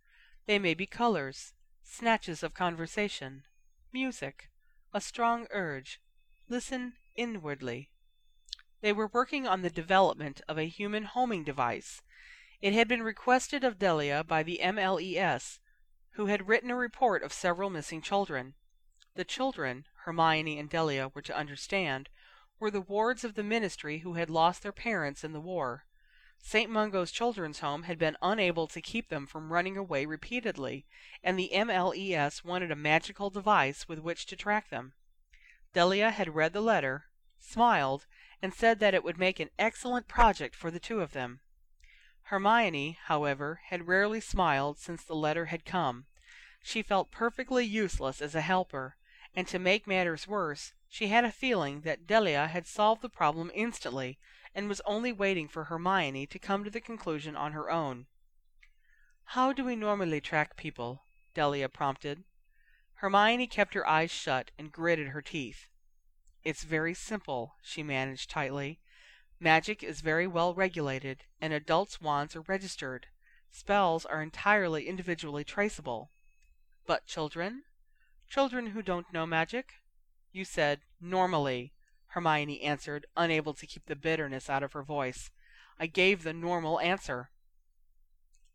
They 0.46 0.58
may 0.58 0.74
be 0.74 0.86
colors, 0.86 1.52
snatches 1.84 2.42
of 2.42 2.52
conversation, 2.52 3.44
music, 3.92 4.50
a 4.92 5.00
strong 5.00 5.46
urge. 5.52 6.00
Listen 6.48 6.94
inwardly. 7.14 7.90
They 8.80 8.92
were 8.92 9.06
working 9.06 9.46
on 9.46 9.62
the 9.62 9.70
development 9.70 10.40
of 10.48 10.58
a 10.58 10.66
human 10.66 11.04
homing 11.04 11.44
device 11.44 12.02
it 12.62 12.72
had 12.72 12.86
been 12.86 13.02
requested 13.02 13.64
of 13.64 13.78
Delia 13.78 14.22
by 14.22 14.44
the 14.44 14.60
MLES, 14.62 15.58
who 16.12 16.26
had 16.26 16.46
written 16.46 16.70
a 16.70 16.76
report 16.76 17.24
of 17.24 17.32
several 17.32 17.68
missing 17.68 18.00
children. 18.00 18.54
The 19.16 19.24
children, 19.24 19.84
Hermione 20.04 20.60
and 20.60 20.70
Delia 20.70 21.08
were 21.08 21.22
to 21.22 21.36
understand, 21.36 22.08
were 22.60 22.70
the 22.70 22.80
wards 22.80 23.24
of 23.24 23.34
the 23.34 23.42
ministry 23.42 23.98
who 23.98 24.14
had 24.14 24.30
lost 24.30 24.62
their 24.62 24.70
parents 24.70 25.24
in 25.24 25.32
the 25.32 25.40
war. 25.40 25.86
St. 26.38 26.70
Mungo's 26.70 27.10
Children's 27.10 27.58
Home 27.58 27.82
had 27.82 27.98
been 27.98 28.16
unable 28.22 28.68
to 28.68 28.80
keep 28.80 29.08
them 29.08 29.26
from 29.26 29.52
running 29.52 29.76
away 29.76 30.06
repeatedly, 30.06 30.86
and 31.22 31.36
the 31.36 31.50
MLES 31.52 32.44
wanted 32.44 32.70
a 32.70 32.76
magical 32.76 33.28
device 33.28 33.88
with 33.88 33.98
which 33.98 34.24
to 34.26 34.36
track 34.36 34.70
them. 34.70 34.92
Delia 35.72 36.12
had 36.12 36.36
read 36.36 36.52
the 36.52 36.60
letter, 36.60 37.06
smiled, 37.40 38.06
and 38.40 38.54
said 38.54 38.78
that 38.78 38.94
it 38.94 39.02
would 39.02 39.18
make 39.18 39.40
an 39.40 39.50
excellent 39.58 40.06
project 40.06 40.54
for 40.54 40.70
the 40.70 40.80
two 40.80 41.00
of 41.00 41.12
them. 41.12 41.40
Hermione, 42.32 42.92
however, 43.08 43.60
had 43.66 43.86
rarely 43.86 44.18
smiled 44.18 44.78
since 44.78 45.04
the 45.04 45.14
letter 45.14 45.44
had 45.52 45.66
come. 45.66 46.06
She 46.62 46.80
felt 46.82 47.10
perfectly 47.10 47.62
useless 47.66 48.22
as 48.22 48.34
a 48.34 48.40
helper, 48.40 48.96
and 49.34 49.46
to 49.48 49.58
make 49.58 49.86
matters 49.86 50.26
worse, 50.26 50.72
she 50.88 51.08
had 51.08 51.26
a 51.26 51.30
feeling 51.30 51.82
that 51.82 52.06
Delia 52.06 52.46
had 52.48 52.66
solved 52.66 53.02
the 53.02 53.10
problem 53.10 53.50
instantly 53.52 54.18
and 54.54 54.66
was 54.66 54.80
only 54.86 55.12
waiting 55.12 55.46
for 55.46 55.64
Hermione 55.64 56.26
to 56.28 56.38
come 56.38 56.64
to 56.64 56.70
the 56.70 56.80
conclusion 56.80 57.36
on 57.36 57.52
her 57.52 57.70
own. 57.70 58.06
"How 59.36 59.52
do 59.52 59.62
we 59.62 59.76
normally 59.76 60.22
track 60.22 60.56
people?" 60.56 61.04
Delia 61.34 61.68
prompted. 61.68 62.24
Hermione 62.94 63.46
kept 63.46 63.74
her 63.74 63.86
eyes 63.86 64.10
shut 64.10 64.52
and 64.56 64.72
gritted 64.72 65.08
her 65.08 65.20
teeth. 65.20 65.66
"It's 66.44 66.62
very 66.64 66.94
simple," 66.94 67.56
she 67.62 67.82
managed 67.82 68.30
tightly. 68.30 68.80
"Magic 69.42 69.82
is 69.82 70.02
very 70.02 70.28
well 70.28 70.54
regulated, 70.54 71.24
and 71.40 71.52
adults' 71.52 72.00
wands 72.00 72.36
are 72.36 72.42
registered. 72.42 73.08
Spells 73.50 74.06
are 74.06 74.22
entirely 74.22 74.86
individually 74.86 75.42
traceable. 75.42 76.12
But 76.86 77.08
children? 77.08 77.64
Children 78.28 78.68
who 78.68 78.82
don't 78.82 79.12
know 79.12 79.26
magic? 79.26 79.82
You 80.30 80.44
said 80.44 80.82
"normally," 81.00 81.74
Hermione 82.10 82.62
answered, 82.62 83.04
unable 83.16 83.52
to 83.54 83.66
keep 83.66 83.86
the 83.86 83.96
bitterness 83.96 84.48
out 84.48 84.62
of 84.62 84.74
her 84.74 84.84
voice. 84.84 85.32
"I 85.76 85.86
gave 85.88 86.22
the 86.22 86.32
normal 86.32 86.78
answer." 86.78 87.32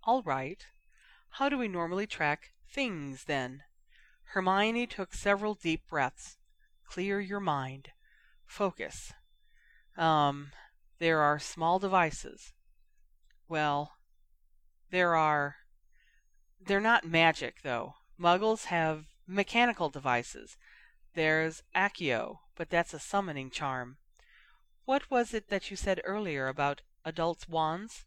"All 0.04 0.24
right. 0.24 0.66
How 1.32 1.50
do 1.50 1.58
we 1.58 1.68
normally 1.68 2.08
track 2.08 2.54
things, 2.66 3.26
then?" 3.26 3.66
Hermione 4.28 4.88
took 4.88 5.14
several 5.14 5.54
deep 5.54 5.86
breaths. 5.90 6.38
"Clear 6.86 7.20
your 7.20 7.42
mind. 7.42 7.92
Focus. 8.46 9.12
Um, 9.98 10.54
there 11.00 11.22
are 11.22 11.40
small 11.40 11.80
devices. 11.80 12.54
Well, 13.48 13.98
there 14.90 15.16
are 15.16 15.58
They're 16.60 16.82
not 16.82 17.06
magic, 17.06 17.62
though. 17.62 17.96
Muggles 18.20 18.66
have 18.66 19.06
mechanical 19.28 19.90
devices. 19.90 20.58
There's 21.14 21.64
Accio, 21.76 22.40
but 22.56 22.70
that's 22.70 22.94
a 22.94 23.00
summoning 23.00 23.52
charm. 23.52 23.98
What 24.86 25.12
was 25.12 25.34
it 25.34 25.50
that 25.50 25.70
you 25.70 25.78
said 25.78 26.02
earlier 26.04 26.48
about 26.48 26.82
adults' 27.06 27.48
wands?" 27.48 28.06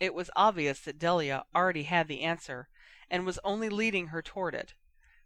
It 0.00 0.14
was 0.14 0.30
obvious 0.34 0.80
that 0.80 0.98
Delia 0.98 1.44
already 1.54 1.84
had 1.84 2.08
the 2.08 2.22
answer, 2.22 2.68
and 3.10 3.26
was 3.26 3.38
only 3.44 3.68
leading 3.68 4.08
her 4.08 4.22
toward 4.22 4.54
it. 4.54 4.74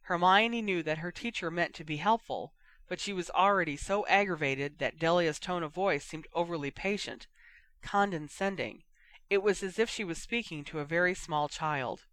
Hermione 0.03 0.61
knew 0.61 0.83
that 0.83 0.99
her 0.99 1.13
teacher 1.13 1.51
meant 1.51 1.75
to 1.77 1.85
be 1.85 1.99
helpful, 1.99 2.55
but 2.88 3.00
she 3.00 3.12
was 3.12 3.31
already 3.31 3.76
so 3.76 4.07
aggravated 4.07 4.78
that 4.78 4.99
Delia's 4.99 5.38
tone 5.38 5.62
of 5.62 5.73
voice 5.73 6.05
seemed 6.05 6.26
overly 6.33 6.71
patient, 6.71 7.26
condescending. 7.83 8.85
It 9.28 9.43
was 9.43 9.62
as 9.62 9.78
if 9.78 9.90
she 9.90 10.05
was 10.05 10.23
speaking 10.23 10.64
to 10.64 10.78
a 10.78 10.85
very 10.85 11.14
small 11.14 11.49
child. 11.49 12.07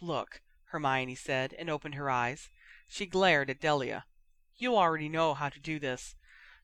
"Look," 0.00 0.40
Hermione 0.66 1.14
said, 1.14 1.52
and 1.54 1.68
opened 1.68 1.94
her 1.94 2.08
eyes. 2.08 2.48
She 2.88 3.06
glared 3.06 3.50
at 3.50 3.60
Delia. 3.60 4.06
You 4.56 4.76
already 4.76 5.08
know 5.08 5.34
how 5.34 5.48
to 5.48 5.60
do 5.60 5.78
this. 5.78 6.14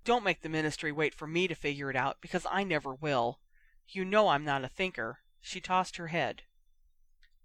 Don't 0.04 0.25
make 0.25 0.40
the 0.40 0.49
ministry 0.49 0.90
wait 0.90 1.14
for 1.14 1.26
me 1.26 1.49
to 1.49 1.54
figure 1.54 1.90
it 1.90 1.97
out, 1.97 2.20
because 2.20 2.47
I 2.50 2.64
never 2.64 2.94
will. 2.94 3.40
You 3.88 4.04
know 4.04 4.28
I'm 4.28 4.44
not 4.44 4.64
a 4.64 4.68
thinker." 4.68 5.20
She 5.40 5.61
tossed 5.61 5.97
her 5.97 6.08
head. 6.08 6.44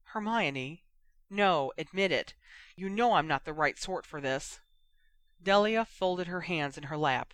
"Hermione 0.04 0.84
no, 1.30 1.74
admit 1.78 2.12
it. 2.12 2.36
You 2.76 2.90
know 2.90 3.14
I'm 3.14 3.28
not 3.28 3.44
the 3.44 3.54
right 3.54 3.78
sort 3.78 4.06
for 4.06 4.22
this." 4.22 4.60
Delia 5.44 5.84
folded 5.84 6.28
her 6.28 6.40
hands 6.40 6.78
in 6.78 6.84
her 6.86 6.96
lap. 6.96 7.34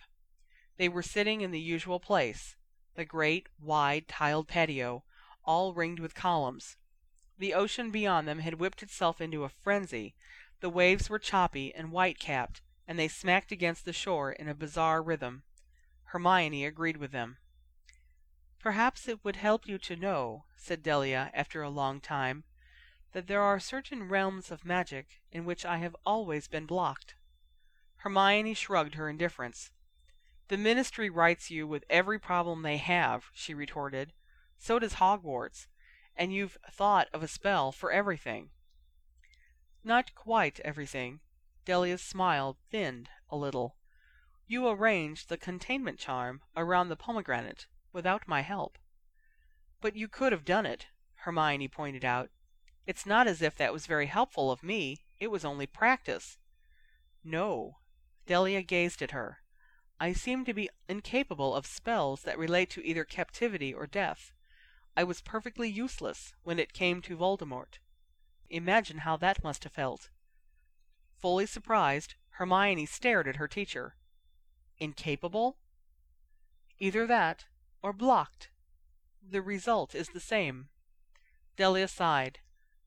They 0.78 0.88
were 0.88 1.00
sitting 1.00 1.42
in 1.42 1.52
the 1.52 1.60
usual 1.60 2.00
place 2.00 2.56
the 2.94 3.04
great, 3.04 3.48
wide, 3.60 4.08
tiled 4.08 4.48
patio, 4.48 5.04
all 5.44 5.74
ringed 5.74 6.00
with 6.00 6.16
columns. 6.16 6.76
The 7.38 7.54
ocean 7.54 7.92
beyond 7.92 8.26
them 8.26 8.40
had 8.40 8.54
whipped 8.54 8.82
itself 8.82 9.20
into 9.20 9.44
a 9.44 9.48
frenzy. 9.48 10.16
The 10.58 10.68
waves 10.68 11.08
were 11.08 11.20
choppy 11.20 11.72
and 11.72 11.92
white 11.92 12.18
capped 12.18 12.62
and 12.88 12.98
they 12.98 13.06
smacked 13.06 13.52
against 13.52 13.84
the 13.84 13.92
shore 13.92 14.32
in 14.32 14.48
a 14.48 14.56
bizarre 14.56 15.00
rhythm. 15.04 15.44
Hermione 16.06 16.64
agreed 16.66 16.96
with 16.96 17.12
them. 17.12 17.38
"Perhaps 18.58 19.06
it 19.06 19.24
would 19.24 19.36
help 19.36 19.68
you 19.68 19.78
to 19.78 19.94
know," 19.94 20.46
said 20.56 20.82
Delia 20.82 21.30
after 21.32 21.62
a 21.62 21.70
long 21.70 22.00
time, 22.00 22.42
"that 23.12 23.28
there 23.28 23.42
are 23.42 23.60
certain 23.60 24.08
realms 24.08 24.50
of 24.50 24.64
magic 24.64 25.20
in 25.30 25.44
which 25.44 25.64
I 25.64 25.76
have 25.76 25.94
always 26.04 26.48
been 26.48 26.66
blocked." 26.66 27.14
Hermione 28.02 28.54
shrugged 28.54 28.94
her 28.94 29.10
indifference. 29.10 29.72
"The 30.48 30.56
Ministry 30.56 31.10
writes 31.10 31.50
you 31.50 31.66
with 31.66 31.84
every 31.90 32.18
problem 32.18 32.62
they 32.62 32.78
have," 32.78 33.26
she 33.34 33.52
retorted. 33.52 34.14
"So 34.56 34.78
does 34.78 34.94
Hogwarts, 34.94 35.66
and 36.16 36.32
you've 36.32 36.56
thought 36.72 37.08
of 37.12 37.22
a 37.22 37.28
spell 37.28 37.72
for 37.72 37.92
everything." 37.92 38.52
"Not 39.84 40.14
quite 40.14 40.60
everything. 40.60 41.20
Delia's 41.66 42.00
smile 42.00 42.56
thinned 42.70 43.10
a 43.28 43.36
little. 43.36 43.76
"You 44.46 44.66
arranged 44.66 45.28
the 45.28 45.36
containment 45.36 45.98
charm 45.98 46.42
around 46.56 46.88
the 46.88 46.96
pomegranate 46.96 47.66
without 47.92 48.26
my 48.26 48.40
help." 48.40 48.78
"But 49.82 49.94
you 49.94 50.08
could 50.08 50.32
have 50.32 50.46
done 50.46 50.64
it," 50.64 50.86
Hermione 51.16 51.68
pointed 51.68 52.06
out. 52.06 52.30
"It's 52.86 53.04
not 53.04 53.26
as 53.26 53.42
if 53.42 53.56
that 53.56 53.74
was 53.74 53.86
very 53.86 54.06
helpful 54.06 54.50
of 54.50 54.62
me. 54.62 55.04
It 55.18 55.26
was 55.26 55.44
only 55.44 55.66
practice." 55.66 56.38
"No." 57.22 57.76
Delia 58.30 58.62
gazed 58.62 59.02
at 59.02 59.10
her. 59.10 59.42
"I 59.98 60.12
seem 60.12 60.44
to 60.44 60.54
be 60.54 60.70
incapable 60.88 61.52
of 61.52 61.66
spells 61.66 62.22
that 62.22 62.38
relate 62.38 62.70
to 62.70 62.86
either 62.86 63.04
captivity 63.04 63.74
or 63.74 63.88
death. 63.88 64.32
I 64.96 65.02
was 65.02 65.20
perfectly 65.20 65.68
useless 65.68 66.32
when 66.44 66.60
it 66.60 66.72
came 66.72 67.02
to 67.02 67.16
Voldemort. 67.16 67.80
Imagine 68.48 68.98
how 68.98 69.16
that 69.16 69.42
must 69.42 69.64
have 69.64 69.72
felt. 69.72 70.10
Fully 71.18 71.44
surprised, 71.44 72.14
Hermione 72.38 72.86
stared 72.86 73.26
at 73.26 73.34
her 73.34 73.48
teacher. 73.48 73.96
Incapable? 74.78 75.58
Either 76.78 77.08
that, 77.08 77.46
or 77.82 77.92
blocked. 77.92 78.50
The 79.20 79.42
result 79.42 79.92
is 79.92 80.10
the 80.10 80.20
same. 80.20 80.68
Delia 81.56 81.88
sighed. 81.88 82.38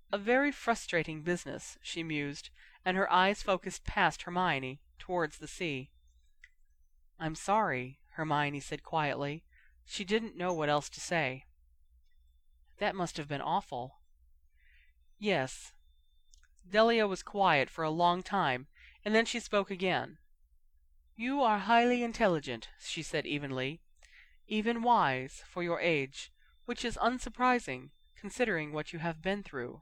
A 0.09 0.17
very 0.17 0.53
frustrating 0.53 1.21
business, 1.21 1.77
she 1.81 2.01
mused, 2.01 2.49
and 2.85 2.95
her 2.95 3.11
eyes 3.11 3.43
focused 3.43 3.83
past 3.83 4.21
Hermione, 4.21 4.79
towards 5.03 5.39
the 5.39 5.49
sea. 5.49 5.89
I'm 7.19 7.35
sorry, 7.35 7.99
Hermione 8.11 8.61
said 8.61 8.83
quietly. 8.83 9.43
She 9.83 10.05
didn't 10.05 10.37
know 10.37 10.53
what 10.53 10.69
else 10.69 10.87
to 10.91 11.01
say. 11.01 11.43
That 12.77 12.95
must 12.95 13.17
have 13.17 13.27
been 13.27 13.41
awful. 13.41 13.99
Yes, 15.19 15.73
Delia 16.71 17.05
was 17.05 17.21
quiet 17.21 17.69
for 17.69 17.83
a 17.83 17.89
long 17.89 18.23
time, 18.23 18.67
and 19.03 19.13
then 19.13 19.25
she 19.25 19.41
spoke 19.41 19.69
again. 19.69 20.19
"You 21.17 21.41
are 21.41 21.59
highly 21.59 22.01
intelligent," 22.01 22.69
she 22.79 23.03
said 23.03 23.25
evenly, 23.25 23.81
"even 24.47 24.83
wise, 24.83 25.43
for 25.49 25.63
your 25.63 25.81
age, 25.81 26.31
which 26.63 26.85
is 26.85 26.97
unsurprising, 27.01 27.91
considering 28.15 28.71
what 28.71 28.93
you 28.93 28.99
have 28.99 29.21
been 29.21 29.43
through. 29.43 29.81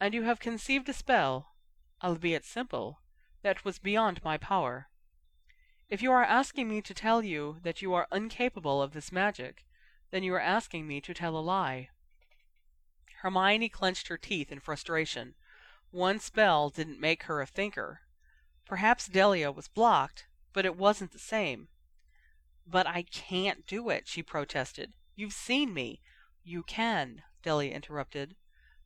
And 0.00 0.14
you 0.14 0.22
have 0.22 0.40
conceived 0.40 0.88
a 0.88 0.94
spell, 0.94 1.54
albeit 2.02 2.46
simple, 2.46 3.01
that 3.42 3.64
was 3.64 3.78
beyond 3.78 4.22
my 4.24 4.38
power. 4.38 4.88
If 5.88 6.00
you 6.00 6.10
are 6.12 6.24
asking 6.24 6.68
me 6.68 6.80
to 6.82 6.94
tell 6.94 7.22
you 7.22 7.58
that 7.62 7.82
you 7.82 7.92
are 7.92 8.08
incapable 8.10 8.80
of 8.80 8.92
this 8.92 9.12
magic, 9.12 9.66
then 10.10 10.22
you 10.22 10.34
are 10.34 10.40
asking 10.40 10.86
me 10.86 11.00
to 11.00 11.12
tell 11.12 11.36
a 11.36 11.40
lie." 11.40 11.90
Hermione 13.22 13.68
clenched 13.68 14.08
her 14.08 14.16
teeth 14.16 14.50
in 14.50 14.60
frustration. 14.60 15.34
One 15.90 16.18
spell 16.18 16.70
didn't 16.70 17.00
make 17.00 17.24
her 17.24 17.40
a 17.40 17.46
thinker. 17.46 18.02
Perhaps 18.64 19.08
Delia 19.08 19.50
was 19.52 19.68
blocked, 19.68 20.26
but 20.52 20.64
it 20.64 20.76
wasn't 20.76 21.12
the 21.12 21.18
same. 21.18 21.68
"But 22.66 22.86
I 22.86 23.02
can't 23.02 23.66
do 23.66 23.90
it," 23.90 24.08
she 24.08 24.22
protested. 24.22 24.92
"You've 25.14 25.32
seen 25.32 25.74
me." 25.74 26.00
"You 26.42 26.62
can," 26.62 27.22
Delia 27.42 27.74
interrupted, 27.74 28.36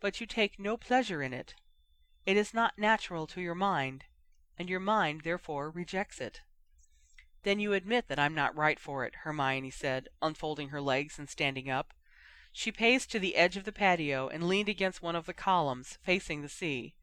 "but 0.01 0.21
you 0.21 0.27
take 0.27 0.59
no 0.59 0.77
pleasure 0.77 1.23
in 1.23 1.33
it. 1.33 1.55
It 2.25 2.37
is 2.37 2.53
not 2.53 2.79
natural 2.79 3.27
to 3.29 3.41
your 3.41 3.55
mind, 3.55 4.07
and 4.59 4.69
your 4.69 4.81
mind 4.81 5.23
therefore 5.23 5.71
rejects 5.71 6.21
it." 6.21 6.41
"Then 7.43 7.61
you 7.61 7.73
admit 7.73 8.09
that 8.09 8.19
I'm 8.19 8.35
not 8.35 8.57
right 8.57 8.81
for 8.81 9.05
it," 9.05 9.17
Hermione 9.17 9.71
said, 9.71 10.09
unfolding 10.23 10.71
her 10.71 10.81
legs 10.81 11.19
and 11.19 11.29
standing 11.29 11.71
up. 11.71 11.93
She 12.53 12.73
paced 12.73 13.11
to 13.11 13.19
the 13.19 13.37
edge 13.37 13.59
of 13.59 13.65
the 13.65 13.73
patio 13.73 14.29
and 14.29 14.49
leaned 14.49 14.71
against 14.71 15.03
one 15.03 15.15
of 15.15 15.27
the 15.27 15.35
columns, 15.35 15.99
facing 16.03 16.41
the 16.41 16.49
sea. 16.49 16.95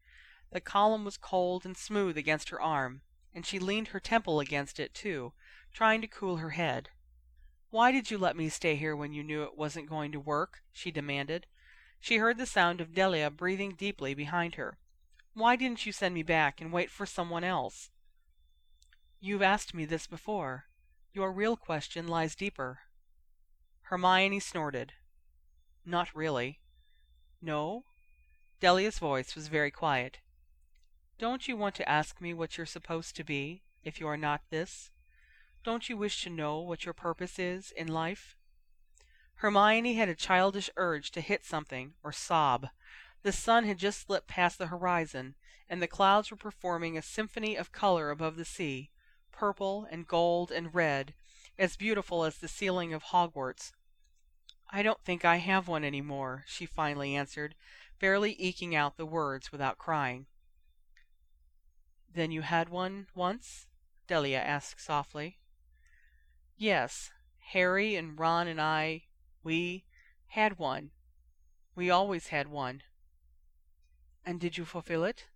The 0.50 0.60
column 0.60 1.04
was 1.04 1.16
cold 1.16 1.64
and 1.64 1.76
smooth 1.76 2.18
against 2.18 2.48
her 2.48 2.60
arm, 2.60 3.02
and 3.32 3.46
she 3.46 3.58
leaned 3.58 3.88
her 3.88 4.00
temple 4.00 4.40
against 4.40 4.80
it, 4.80 4.94
too, 4.94 5.32
trying 5.72 6.00
to 6.00 6.08
cool 6.08 6.38
her 6.38 6.50
head. 6.50 6.90
Why 7.70 7.90
did 7.90 8.10
you 8.10 8.18
let 8.18 8.36
me 8.36 8.48
stay 8.48 8.76
here 8.76 8.94
when 8.94 9.12
you 9.12 9.22
knew 9.22 9.42
it 9.42 9.56
wasn't 9.56 9.88
going 9.88 10.12
to 10.12 10.20
work? 10.20 10.62
she 10.72 10.90
demanded. 10.90 11.46
She 12.00 12.18
heard 12.18 12.38
the 12.38 12.46
sound 12.46 12.80
of 12.80 12.94
Delia 12.94 13.30
breathing 13.30 13.74
deeply 13.74 14.14
behind 14.14 14.56
her. 14.56 14.78
Why 15.34 15.56
didn't 15.56 15.84
you 15.84 15.90
send 15.90 16.14
me 16.14 16.22
back 16.22 16.60
and 16.60 16.72
wait 16.72 16.90
for 16.90 17.06
someone 17.06 17.42
else? 17.42 17.90
You've 19.20 19.42
asked 19.42 19.74
me 19.74 19.84
this 19.84 20.06
before. 20.06 20.66
Your 21.12 21.32
real 21.32 21.56
question 21.56 22.06
lies 22.06 22.36
deeper. 22.36 22.80
Hermione 23.82 24.38
snorted. 24.38 24.92
Not 25.84 26.14
really. 26.14 26.60
No? 27.42 27.84
Delia's 28.60 28.98
voice 28.98 29.34
was 29.34 29.48
very 29.48 29.72
quiet. 29.72 30.18
Don't 31.18 31.48
you 31.48 31.56
want 31.56 31.74
to 31.76 31.88
ask 31.88 32.20
me 32.20 32.32
what 32.32 32.56
you're 32.56 32.66
supposed 32.66 33.16
to 33.16 33.24
be, 33.24 33.62
if 33.82 33.98
you 33.98 34.06
are 34.06 34.16
not 34.16 34.42
this? 34.50 34.90
Don't 35.64 35.88
you 35.88 35.96
wish 35.96 36.22
to 36.22 36.30
know 36.30 36.60
what 36.60 36.84
your 36.84 36.94
purpose 36.94 37.38
is 37.38 37.72
in 37.76 37.88
life? 37.88 38.36
Hermione 39.36 39.94
had 39.94 40.08
a 40.08 40.14
childish 40.14 40.70
urge 40.76 41.10
to 41.10 41.20
hit 41.20 41.44
something 41.44 41.94
or 42.02 42.12
sob. 42.12 42.68
The 43.24 43.32
sun 43.32 43.64
had 43.64 43.78
just 43.78 44.02
slipped 44.02 44.28
past 44.28 44.58
the 44.58 44.66
horizon, 44.66 45.34
and 45.66 45.80
the 45.80 45.88
clouds 45.88 46.30
were 46.30 46.36
performing 46.36 46.98
a 46.98 47.02
symphony 47.02 47.56
of 47.56 47.72
color 47.72 48.10
above 48.10 48.36
the 48.36 48.44
sea, 48.44 48.90
purple 49.32 49.88
and 49.90 50.06
gold 50.06 50.52
and 50.52 50.74
red, 50.74 51.14
as 51.58 51.74
beautiful 51.74 52.24
as 52.24 52.36
the 52.36 52.48
ceiling 52.48 52.92
of 52.92 53.04
Hogwarts. 53.04 53.72
I 54.68 54.82
don't 54.82 55.02
think 55.02 55.24
I 55.24 55.36
have 55.36 55.68
one 55.68 55.84
any 55.84 56.02
more, 56.02 56.44
she 56.46 56.66
finally 56.66 57.16
answered, 57.16 57.54
barely 57.98 58.34
eking 58.38 58.74
out 58.74 58.98
the 58.98 59.06
words 59.06 59.50
without 59.50 59.78
crying. 59.78 60.26
Then 62.12 62.30
you 62.30 62.42
had 62.42 62.68
one 62.68 63.06
once? 63.14 63.68
Delia 64.06 64.38
asked 64.38 64.82
softly. 64.82 65.38
Yes, 66.58 67.10
Harry 67.52 67.96
and 67.96 68.18
Ron 68.18 68.48
and 68.48 68.60
I, 68.60 69.04
we 69.42 69.86
had 70.26 70.58
one. 70.58 70.90
We 71.74 71.88
always 71.88 72.26
had 72.26 72.48
one. 72.48 72.82
And 74.24 74.40
did 74.40 74.56
you 74.56 74.64
fulfill 74.64 75.04
it? 75.04 75.26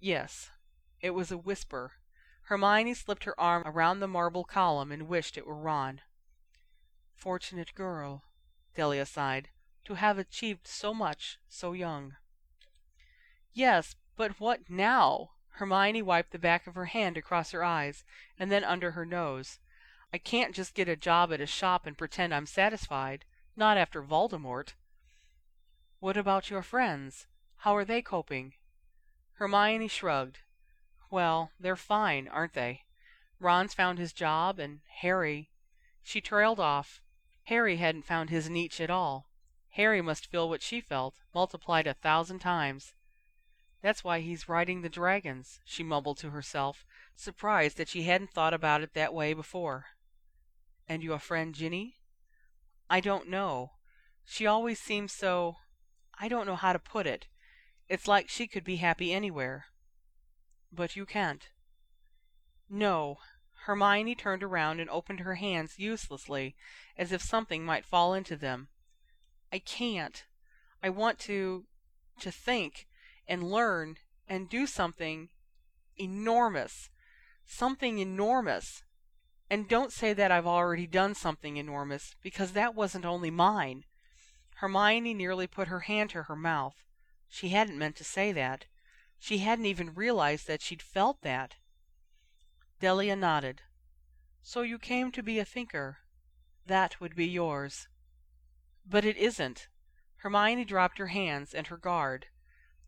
Yes. 0.00 0.50
It 1.00 1.10
was 1.10 1.30
a 1.30 1.38
whisper. 1.38 1.92
Hermione 2.42 2.94
slipped 2.94 3.24
her 3.24 3.38
arm 3.38 3.62
around 3.66 4.00
the 4.00 4.08
marble 4.08 4.44
column 4.44 4.90
and 4.90 5.08
wished 5.08 5.36
it 5.36 5.46
were 5.46 5.54
Ron. 5.54 6.00
Fortunate 7.14 7.74
girl, 7.74 8.24
Delia 8.74 9.06
sighed, 9.06 9.50
to 9.84 9.94
have 9.94 10.18
achieved 10.18 10.66
so 10.66 10.94
much 10.94 11.38
so 11.48 11.72
young. 11.72 12.16
Yes, 13.52 13.96
but 14.16 14.40
what 14.40 14.70
now? 14.70 15.32
Hermione 15.50 16.02
wiped 16.02 16.30
the 16.30 16.38
back 16.38 16.66
of 16.66 16.74
her 16.74 16.86
hand 16.86 17.16
across 17.16 17.50
her 17.50 17.64
eyes 17.64 18.04
and 18.38 18.50
then 18.50 18.64
under 18.64 18.92
her 18.92 19.04
nose. 19.04 19.58
I 20.12 20.18
can't 20.18 20.54
just 20.54 20.74
get 20.74 20.88
a 20.88 20.96
job 20.96 21.32
at 21.32 21.40
a 21.40 21.46
shop 21.46 21.86
and 21.86 21.98
pretend 21.98 22.32
I'm 22.32 22.46
satisfied. 22.46 23.24
Not 23.56 23.76
after 23.76 24.02
Voldemort. 24.02 24.74
What 26.00 26.16
about 26.16 26.48
your 26.48 26.62
friends? 26.62 27.26
How 27.58 27.74
are 27.74 27.84
they 27.84 28.02
coping? 28.02 28.54
Hermione 29.34 29.88
shrugged. 29.88 30.38
Well, 31.10 31.50
they're 31.58 31.74
fine, 31.74 32.28
aren't 32.28 32.52
they? 32.52 32.84
Ron's 33.40 33.74
found 33.74 33.98
his 33.98 34.12
job, 34.12 34.60
and 34.60 34.80
Harry. 35.00 35.50
She 36.02 36.20
trailed 36.20 36.60
off. 36.60 37.00
Harry 37.44 37.76
hadn't 37.76 38.04
found 38.04 38.30
his 38.30 38.48
niche 38.48 38.80
at 38.80 38.90
all. 38.90 39.28
Harry 39.70 40.00
must 40.00 40.30
feel 40.30 40.48
what 40.48 40.62
she 40.62 40.80
felt, 40.80 41.14
multiplied 41.34 41.86
a 41.86 41.94
thousand 41.94 42.38
times. 42.40 42.94
That's 43.82 44.04
why 44.04 44.20
he's 44.20 44.48
riding 44.48 44.82
the 44.82 44.88
dragons, 44.88 45.60
she 45.64 45.82
mumbled 45.82 46.18
to 46.18 46.30
herself, 46.30 46.84
surprised 47.16 47.76
that 47.76 47.88
she 47.88 48.02
hadn't 48.02 48.32
thought 48.32 48.54
about 48.54 48.82
it 48.82 48.94
that 48.94 49.14
way 49.14 49.34
before. 49.34 49.86
And 50.88 51.02
your 51.02 51.18
friend 51.18 51.54
Ginny? 51.54 51.96
I 52.88 53.00
don't 53.00 53.28
know. 53.28 53.72
She 54.24 54.46
always 54.46 54.78
seems 54.78 55.12
so. 55.12 55.56
I 56.20 56.28
don't 56.28 56.46
know 56.46 56.56
how 56.56 56.72
to 56.72 56.78
put 56.78 57.06
it. 57.06 57.26
It's 57.88 58.08
like 58.08 58.28
she 58.28 58.46
could 58.46 58.64
be 58.64 58.76
happy 58.76 59.12
anywhere. 59.12 59.66
But 60.72 60.96
you 60.96 61.06
can't. 61.06 61.48
No. 62.68 63.18
Hermione 63.64 64.14
turned 64.14 64.42
around 64.42 64.80
and 64.80 64.90
opened 64.90 65.20
her 65.20 65.36
hands 65.36 65.78
uselessly, 65.78 66.54
as 66.96 67.12
if 67.12 67.22
something 67.22 67.64
might 67.64 67.84
fall 67.84 68.14
into 68.14 68.36
them. 68.36 68.68
I 69.52 69.58
can't. 69.58 70.24
I 70.82 70.90
want 70.90 71.18
to. 71.20 71.64
to 72.20 72.30
think 72.32 72.86
and 73.28 73.50
learn 73.50 73.96
and 74.26 74.48
do 74.48 74.66
something 74.66 75.28
enormous. 75.96 76.90
Something 77.46 77.98
enormous. 77.98 78.82
And 79.48 79.68
don't 79.68 79.92
say 79.92 80.12
that 80.12 80.32
I've 80.32 80.46
already 80.46 80.86
done 80.86 81.14
something 81.14 81.56
enormous, 81.56 82.14
because 82.22 82.52
that 82.52 82.74
wasn't 82.74 83.06
only 83.06 83.30
mine. 83.30 83.84
Hermione 84.58 85.14
nearly 85.14 85.46
put 85.46 85.68
her 85.68 85.80
hand 85.80 86.10
to 86.10 86.24
her 86.24 86.34
mouth. 86.34 86.82
She 87.28 87.50
hadn't 87.50 87.78
meant 87.78 87.94
to 87.94 88.04
say 88.04 88.32
that. 88.32 88.66
She 89.16 89.38
hadn't 89.38 89.66
even 89.66 89.94
realized 89.94 90.48
that 90.48 90.62
she'd 90.62 90.82
felt 90.82 91.22
that. 91.22 91.54
Delia 92.80 93.14
nodded. 93.14 93.62
So 94.42 94.62
you 94.62 94.80
came 94.80 95.12
to 95.12 95.22
be 95.22 95.38
a 95.38 95.44
thinker. 95.44 95.98
That 96.66 97.00
would 97.00 97.14
be 97.14 97.28
yours. 97.28 97.86
But 98.84 99.04
it 99.04 99.16
isn't. 99.16 99.68
Hermione 100.16 100.64
dropped 100.64 100.98
her 100.98 101.06
hands 101.06 101.54
and 101.54 101.68
her 101.68 101.76
guard. 101.76 102.26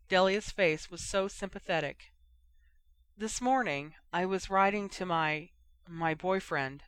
Delia's 0.09 0.51
face 0.51 0.91
was 0.91 1.01
so 1.01 1.29
sympathetic. 1.29 2.11
This 3.17 3.39
morning 3.39 3.93
I 4.11 4.25
was 4.25 4.49
writing 4.49 4.89
to 4.89 5.05
my 5.05 5.51
my 5.87 6.15
boyfriend. 6.15 6.83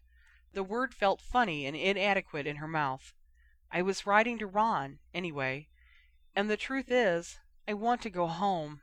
The 0.52 0.62
word 0.62 0.93
felt 0.93 1.22
funny 1.22 1.65
and 1.65 1.76
inadequate 1.76 2.46
in 2.46 2.58
her 2.58 2.67
mouth. 2.67 3.13
I 3.74 3.82
was 3.82 4.08
writing 4.08 4.38
to 4.40 4.48
Ron, 4.48 5.00
anyway. 5.14 5.68
And 6.36 6.50
the 6.50 6.56
truth 6.56 6.90
is, 6.90 7.40
I 7.68 7.74
want 7.74 8.02
to 8.04 8.10
go 8.10 8.28
home. 8.28 8.80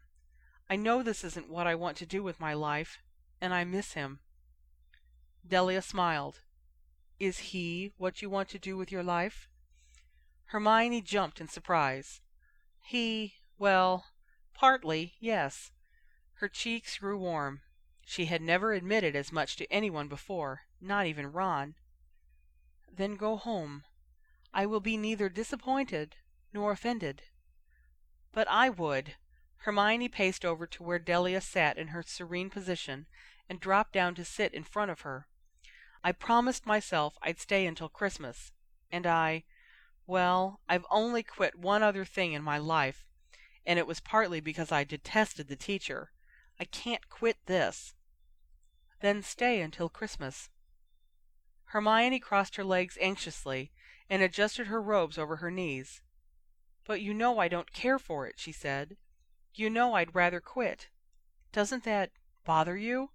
I 0.68 0.76
know 0.76 1.02
this 1.02 1.24
isn't 1.24 1.48
what 1.48 1.66
I 1.66 1.74
want 1.74 1.96
to 1.98 2.06
do 2.06 2.22
with 2.22 2.40
my 2.40 2.52
life, 2.52 2.98
and 3.40 3.54
I 3.54 3.64
miss 3.64 3.94
him. 3.94 4.18
Delia 5.46 5.80
smiled. 5.80 6.40
Is 7.18 7.38
he 7.38 7.92
what 7.96 8.20
you 8.20 8.28
want 8.28 8.50
to 8.50 8.58
do 8.58 8.76
with 8.76 8.92
your 8.92 9.02
life? 9.02 9.48
Hermione 10.46 11.00
jumped 11.00 11.40
in 11.40 11.48
surprise. 11.48 12.20
He, 12.82 13.34
well, 13.58 14.04
Partly, 14.60 15.14
yes. 15.18 15.72
Her 16.34 16.48
cheeks 16.48 16.98
grew 16.98 17.16
warm. 17.16 17.62
She 18.04 18.26
had 18.26 18.42
never 18.42 18.74
admitted 18.74 19.16
as 19.16 19.32
much 19.32 19.56
to 19.56 19.72
anyone 19.72 20.06
before, 20.06 20.64
not 20.82 21.06
even 21.06 21.32
Ron. 21.32 21.76
Then 22.94 23.16
go 23.16 23.36
home. 23.36 23.84
I 24.52 24.66
will 24.66 24.80
be 24.80 24.96
neither 24.96 25.28
disappointed 25.28 26.16
nor 26.52 26.72
offended. 26.72 27.22
But 28.32 28.48
I 28.48 28.68
would. 28.68 29.14
Hermione 29.58 30.08
paced 30.08 30.44
over 30.44 30.66
to 30.66 30.82
where 30.82 30.98
Delia 30.98 31.40
sat 31.40 31.76
in 31.76 31.88
her 31.88 32.02
serene 32.02 32.50
position 32.50 33.06
and 33.48 33.60
dropped 33.60 33.92
down 33.92 34.14
to 34.14 34.24
sit 34.24 34.54
in 34.54 34.64
front 34.64 34.90
of 34.90 35.02
her. 35.02 35.26
I 36.02 36.12
promised 36.12 36.66
myself 36.66 37.18
I'd 37.22 37.38
stay 37.38 37.66
until 37.66 37.88
Christmas, 37.88 38.52
and 38.90 39.06
I 39.06 39.44
well, 40.06 40.58
I've 40.68 40.86
only 40.90 41.22
quit 41.22 41.54
one 41.56 41.84
other 41.84 42.04
thing 42.04 42.32
in 42.32 42.42
my 42.42 42.58
life, 42.58 43.06
and 43.64 43.78
it 43.78 43.86
was 43.86 44.00
partly 44.00 44.40
because 44.40 44.72
I 44.72 44.82
detested 44.82 45.46
the 45.46 45.54
teacher. 45.54 46.10
I 46.58 46.64
can't 46.64 47.08
quit 47.08 47.36
this. 47.46 47.94
Then 49.00 49.22
stay 49.22 49.60
until 49.60 49.88
Christmas. 49.88 50.50
Hermione 51.66 52.18
crossed 52.18 52.56
her 52.56 52.64
legs 52.64 52.98
anxiously 53.00 53.70
and 54.10 54.20
adjusted 54.22 54.66
her 54.66 54.82
robes 54.82 55.16
over 55.16 55.36
her 55.36 55.50
knees. 55.50 56.02
But 56.84 57.00
you 57.00 57.14
know 57.14 57.38
I 57.38 57.46
don't 57.46 57.72
care 57.72 57.98
for 57.98 58.26
it, 58.26 58.34
she 58.36 58.50
said. 58.50 58.96
You 59.54 59.70
know 59.70 59.94
I'd 59.94 60.14
rather 60.14 60.40
quit. 60.40 60.88
Doesn't 61.52 61.84
that 61.84 62.10
bother 62.44 62.76
you? 62.76 63.10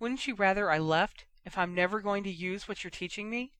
Wouldn't 0.00 0.26
you 0.26 0.34
rather 0.34 0.70
I 0.70 0.78
left 0.78 1.24
if 1.44 1.56
I'm 1.56 1.74
never 1.74 2.00
going 2.00 2.24
to 2.24 2.30
use 2.30 2.66
what 2.66 2.82
you're 2.82 2.90
teaching 2.90 3.30
me? 3.30 3.52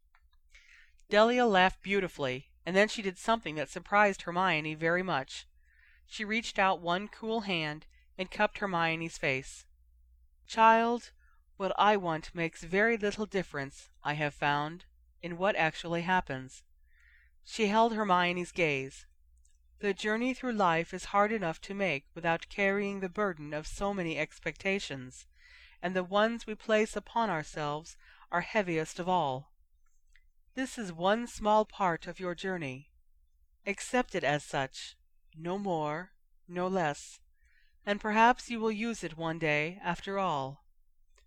Delia 1.09 1.47
laughed 1.47 1.83
beautifully, 1.83 2.51
and 2.67 2.75
then 2.75 2.89
she 2.89 3.01
did 3.01 3.17
something 3.17 3.55
that 3.55 3.71
surprised 3.71 4.23
Hermione 4.23 4.75
very 4.75 5.05
much. 5.05 5.47
She 6.05 6.25
reached 6.25 6.59
out 6.59 6.81
one 6.81 7.07
cool 7.07 7.43
hand 7.43 7.87
and 8.19 8.31
cupped 8.31 8.59
Hermione's 8.59 9.19
face. 9.19 9.65
Child, 10.49 11.13
what 11.57 11.73
I 11.79 11.97
want 11.97 12.35
makes 12.35 12.65
very 12.65 12.97
little 12.97 13.27
difference, 13.27 13.89
I 14.03 14.15
have 14.15 14.35
found, 14.35 14.85
in 15.23 15.39
what 15.39 15.57
actually 15.57 16.03
happens. 16.03 16.63
She 17.45 17.69
held 17.69 17.95
Hermione's 17.95 18.53
gaze. 18.53 19.07
The 19.79 19.95
journey 19.95 20.35
through 20.35 20.53
life 20.53 20.95
is 20.95 21.07
hard 21.07 21.33
enough 21.33 21.61
to 21.63 21.75
make 21.75 22.07
without 22.15 22.49
carrying 22.49 23.01
the 23.01 23.09
burden 23.09 23.53
of 23.53 23.67
so 23.67 23.93
many 23.93 24.19
expectations, 24.19 25.27
and 25.83 25.95
the 25.95 26.03
ones 26.03 26.47
we 26.47 26.55
place 26.55 26.97
upon 26.97 27.31
ourselves 27.31 27.97
are 28.33 28.41
heaviest 28.41 28.99
of 28.99 29.09
all. 29.09 29.53
This 30.55 30.79
is 30.79 30.93
one 30.93 31.27
small 31.27 31.65
part 31.65 32.07
of 32.07 32.19
your 32.19 32.35
journey. 32.35 32.91
Accept 33.67 34.15
it 34.15 34.25
as 34.25 34.43
such 34.43 34.97
no 35.37 35.59
more, 35.59 36.13
no 36.49 36.67
less, 36.67 37.21
and 37.85 38.01
perhaps 38.01 38.49
you 38.49 38.59
will 38.59 38.73
use 38.73 39.05
it 39.05 39.19
one 39.19 39.39
day, 39.39 39.79
after 39.83 40.19
all." 40.19 40.65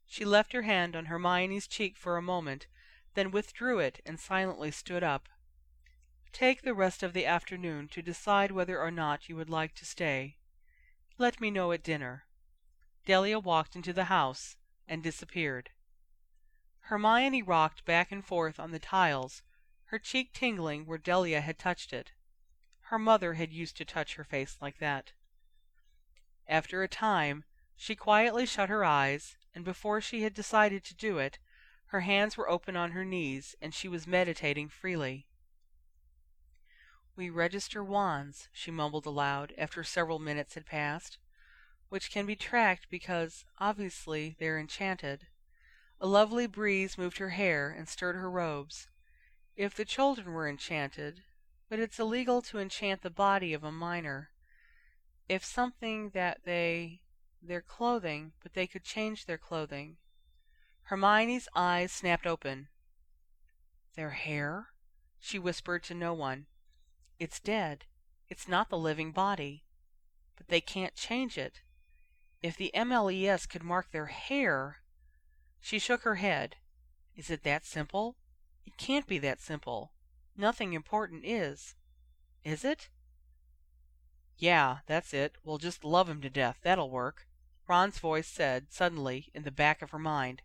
She 0.08 0.26
left 0.26 0.54
her 0.54 0.64
hand 0.64 0.96
on 0.96 1.06
Hermione's 1.06 1.68
cheek 1.68 1.96
for 1.96 2.18
a 2.18 2.22
moment, 2.22 2.66
then 3.20 3.32
withdrew 3.32 3.80
it 3.80 4.00
and 4.06 4.18
silently 4.18 4.72
stood 4.72 5.04
up. 5.04 5.28
Take 6.32 6.62
the 6.62 6.74
rest 6.74 7.04
of 7.04 7.12
the 7.12 7.26
afternoon 7.26 7.90
to 7.90 8.02
decide 8.02 8.50
whether 8.50 8.80
or 8.80 8.92
not 8.92 9.28
you 9.28 9.36
would 9.36 9.50
like 9.50 9.76
to 9.76 9.86
stay. 9.86 10.38
Let 11.18 11.42
me 11.42 11.52
know 11.52 11.74
at 11.74 11.84
dinner." 11.84 12.24
Delia 13.04 13.38
walked 13.38 13.76
into 13.76 13.92
the 13.92 14.06
house 14.06 14.56
and 14.88 15.04
disappeared. 15.04 15.72
Hermione 16.84 17.42
rocked 17.42 17.84
back 17.84 18.10
and 18.10 18.26
forth 18.26 18.58
on 18.58 18.72
the 18.72 18.80
tiles, 18.80 19.42
her 19.88 20.00
cheek 20.00 20.32
tingling 20.32 20.86
where 20.86 20.98
Delia 20.98 21.42
had 21.42 21.60
touched 21.60 21.92
it. 21.92 22.14
Her 22.84 22.98
mother 22.98 23.34
had 23.34 23.52
used 23.52 23.76
to 23.76 23.84
touch 23.84 24.16
her 24.16 24.24
face 24.24 24.56
like 24.62 24.78
that. 24.78 25.12
After 26.48 26.84
a 26.84 26.88
time, 26.88 27.44
she 27.76 27.98
quietly 27.98 28.46
shut 28.46 28.70
her 28.70 28.86
eyes, 28.86 29.36
and 29.54 29.66
before 29.66 30.00
she 30.00 30.22
had 30.22 30.34
decided 30.34 30.86
to 30.86 30.96
do 30.96 31.18
it, 31.18 31.38
her 31.90 32.02
hands 32.02 32.38
were 32.38 32.50
open 32.50 32.76
on 32.76 32.92
her 32.92 33.04
knees 33.04 33.56
and 33.62 33.74
she 33.74 33.88
was 33.88 34.06
meditating 34.06 34.70
freely. 34.70 35.26
We 37.16 37.32
register 37.32 37.84
wands, 37.84 38.48
she 38.54 38.70
mumbled 38.70 39.08
aloud 39.08 39.54
after 39.58 39.84
several 39.84 40.20
minutes 40.20 40.54
had 40.54 40.68
passed, 40.68 41.18
which 41.90 42.12
can 42.12 42.28
be 42.28 42.36
tracked 42.36 42.90
because, 42.92 43.44
obviously, 43.58 44.36
they're 44.40 44.60
enchanted. 44.60 45.28
A 46.00 46.06
lovely 46.06 46.46
breeze 46.46 46.96
moved 46.96 47.18
her 47.18 47.32
hair 47.32 47.72
and 47.72 47.90
stirred 47.90 48.16
her 48.16 48.30
robes. 48.30 48.88
If 49.58 49.74
the 49.74 49.84
children 49.84 50.32
were 50.32 50.48
enchanted, 50.48 51.24
but 51.70 51.80
it's 51.80 52.00
illegal 52.00 52.44
to 52.44 52.60
enchant 52.60 53.02
the 53.02 53.10
body 53.10 53.52
of 53.52 53.64
a 53.64 53.72
minor. 53.72 54.30
If 55.28 55.44
something 55.44 56.12
that 56.12 56.42
they 56.46 57.02
their 57.42 57.62
clothing, 57.62 58.34
but 58.44 58.54
they 58.54 58.68
could 58.68 58.84
change 58.84 59.26
their 59.26 59.38
clothing. 59.40 59.98
Hermione's 60.90 61.48
eyes 61.54 61.92
snapped 61.92 62.26
open. 62.26 62.68
Their 63.96 64.10
hair? 64.10 64.70
She 65.20 65.38
whispered 65.38 65.84
to 65.84 65.94
no 65.94 66.16
one. 66.16 66.48
It's 67.20 67.40
dead. 67.40 67.86
It's 68.28 68.48
not 68.48 68.70
the 68.70 68.78
living 68.78 69.12
body. 69.12 69.66
But 70.36 70.48
they 70.48 70.62
can't 70.62 70.96
change 70.96 71.38
it. 71.38 71.62
If 72.42 72.58
the 72.58 72.72
MLES 72.74 73.48
could 73.48 73.62
mark 73.62 73.92
their 73.92 74.08
hair. 74.08 74.78
She 75.60 75.78
shook 75.78 76.02
her 76.02 76.16
head. 76.16 76.56
Is 77.16 77.30
it 77.30 77.44
that 77.44 77.68
simple? 77.68 78.16
It 78.66 78.76
can't 78.78 79.06
be 79.06 79.20
that 79.20 79.42
simple. 79.42 79.92
Nothing 80.36 80.74
important 80.74 81.24
is. 81.24 81.76
Is 82.44 82.66
it? 82.66 82.90
Yeah, 84.40 84.80
that's 84.88 85.14
it. 85.14 85.36
We'll 85.44 85.60
just 85.60 85.84
love 85.84 86.10
him 86.10 86.22
to 86.22 86.32
death. 86.32 86.58
That'll 86.64 86.90
work. 86.90 87.28
Ron's 87.68 88.00
voice 88.00 88.28
said, 88.28 88.72
suddenly, 88.72 89.30
in 89.36 89.44
the 89.44 89.52
back 89.52 89.84
of 89.84 89.92
her 89.92 90.00
mind. 90.00 90.42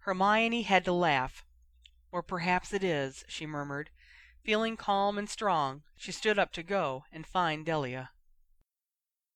Hermione 0.00 0.62
had 0.62 0.84
to 0.84 0.92
laugh. 0.92 1.44
Or 2.12 2.22
perhaps 2.22 2.72
it 2.72 2.84
is, 2.84 3.24
she 3.28 3.46
murmured. 3.46 3.90
Feeling 4.42 4.76
calm 4.76 5.18
and 5.18 5.28
strong, 5.28 5.82
she 5.96 6.12
stood 6.12 6.38
up 6.38 6.52
to 6.52 6.62
go 6.62 7.04
and 7.12 7.26
find 7.26 7.66
Delia. 7.66 8.10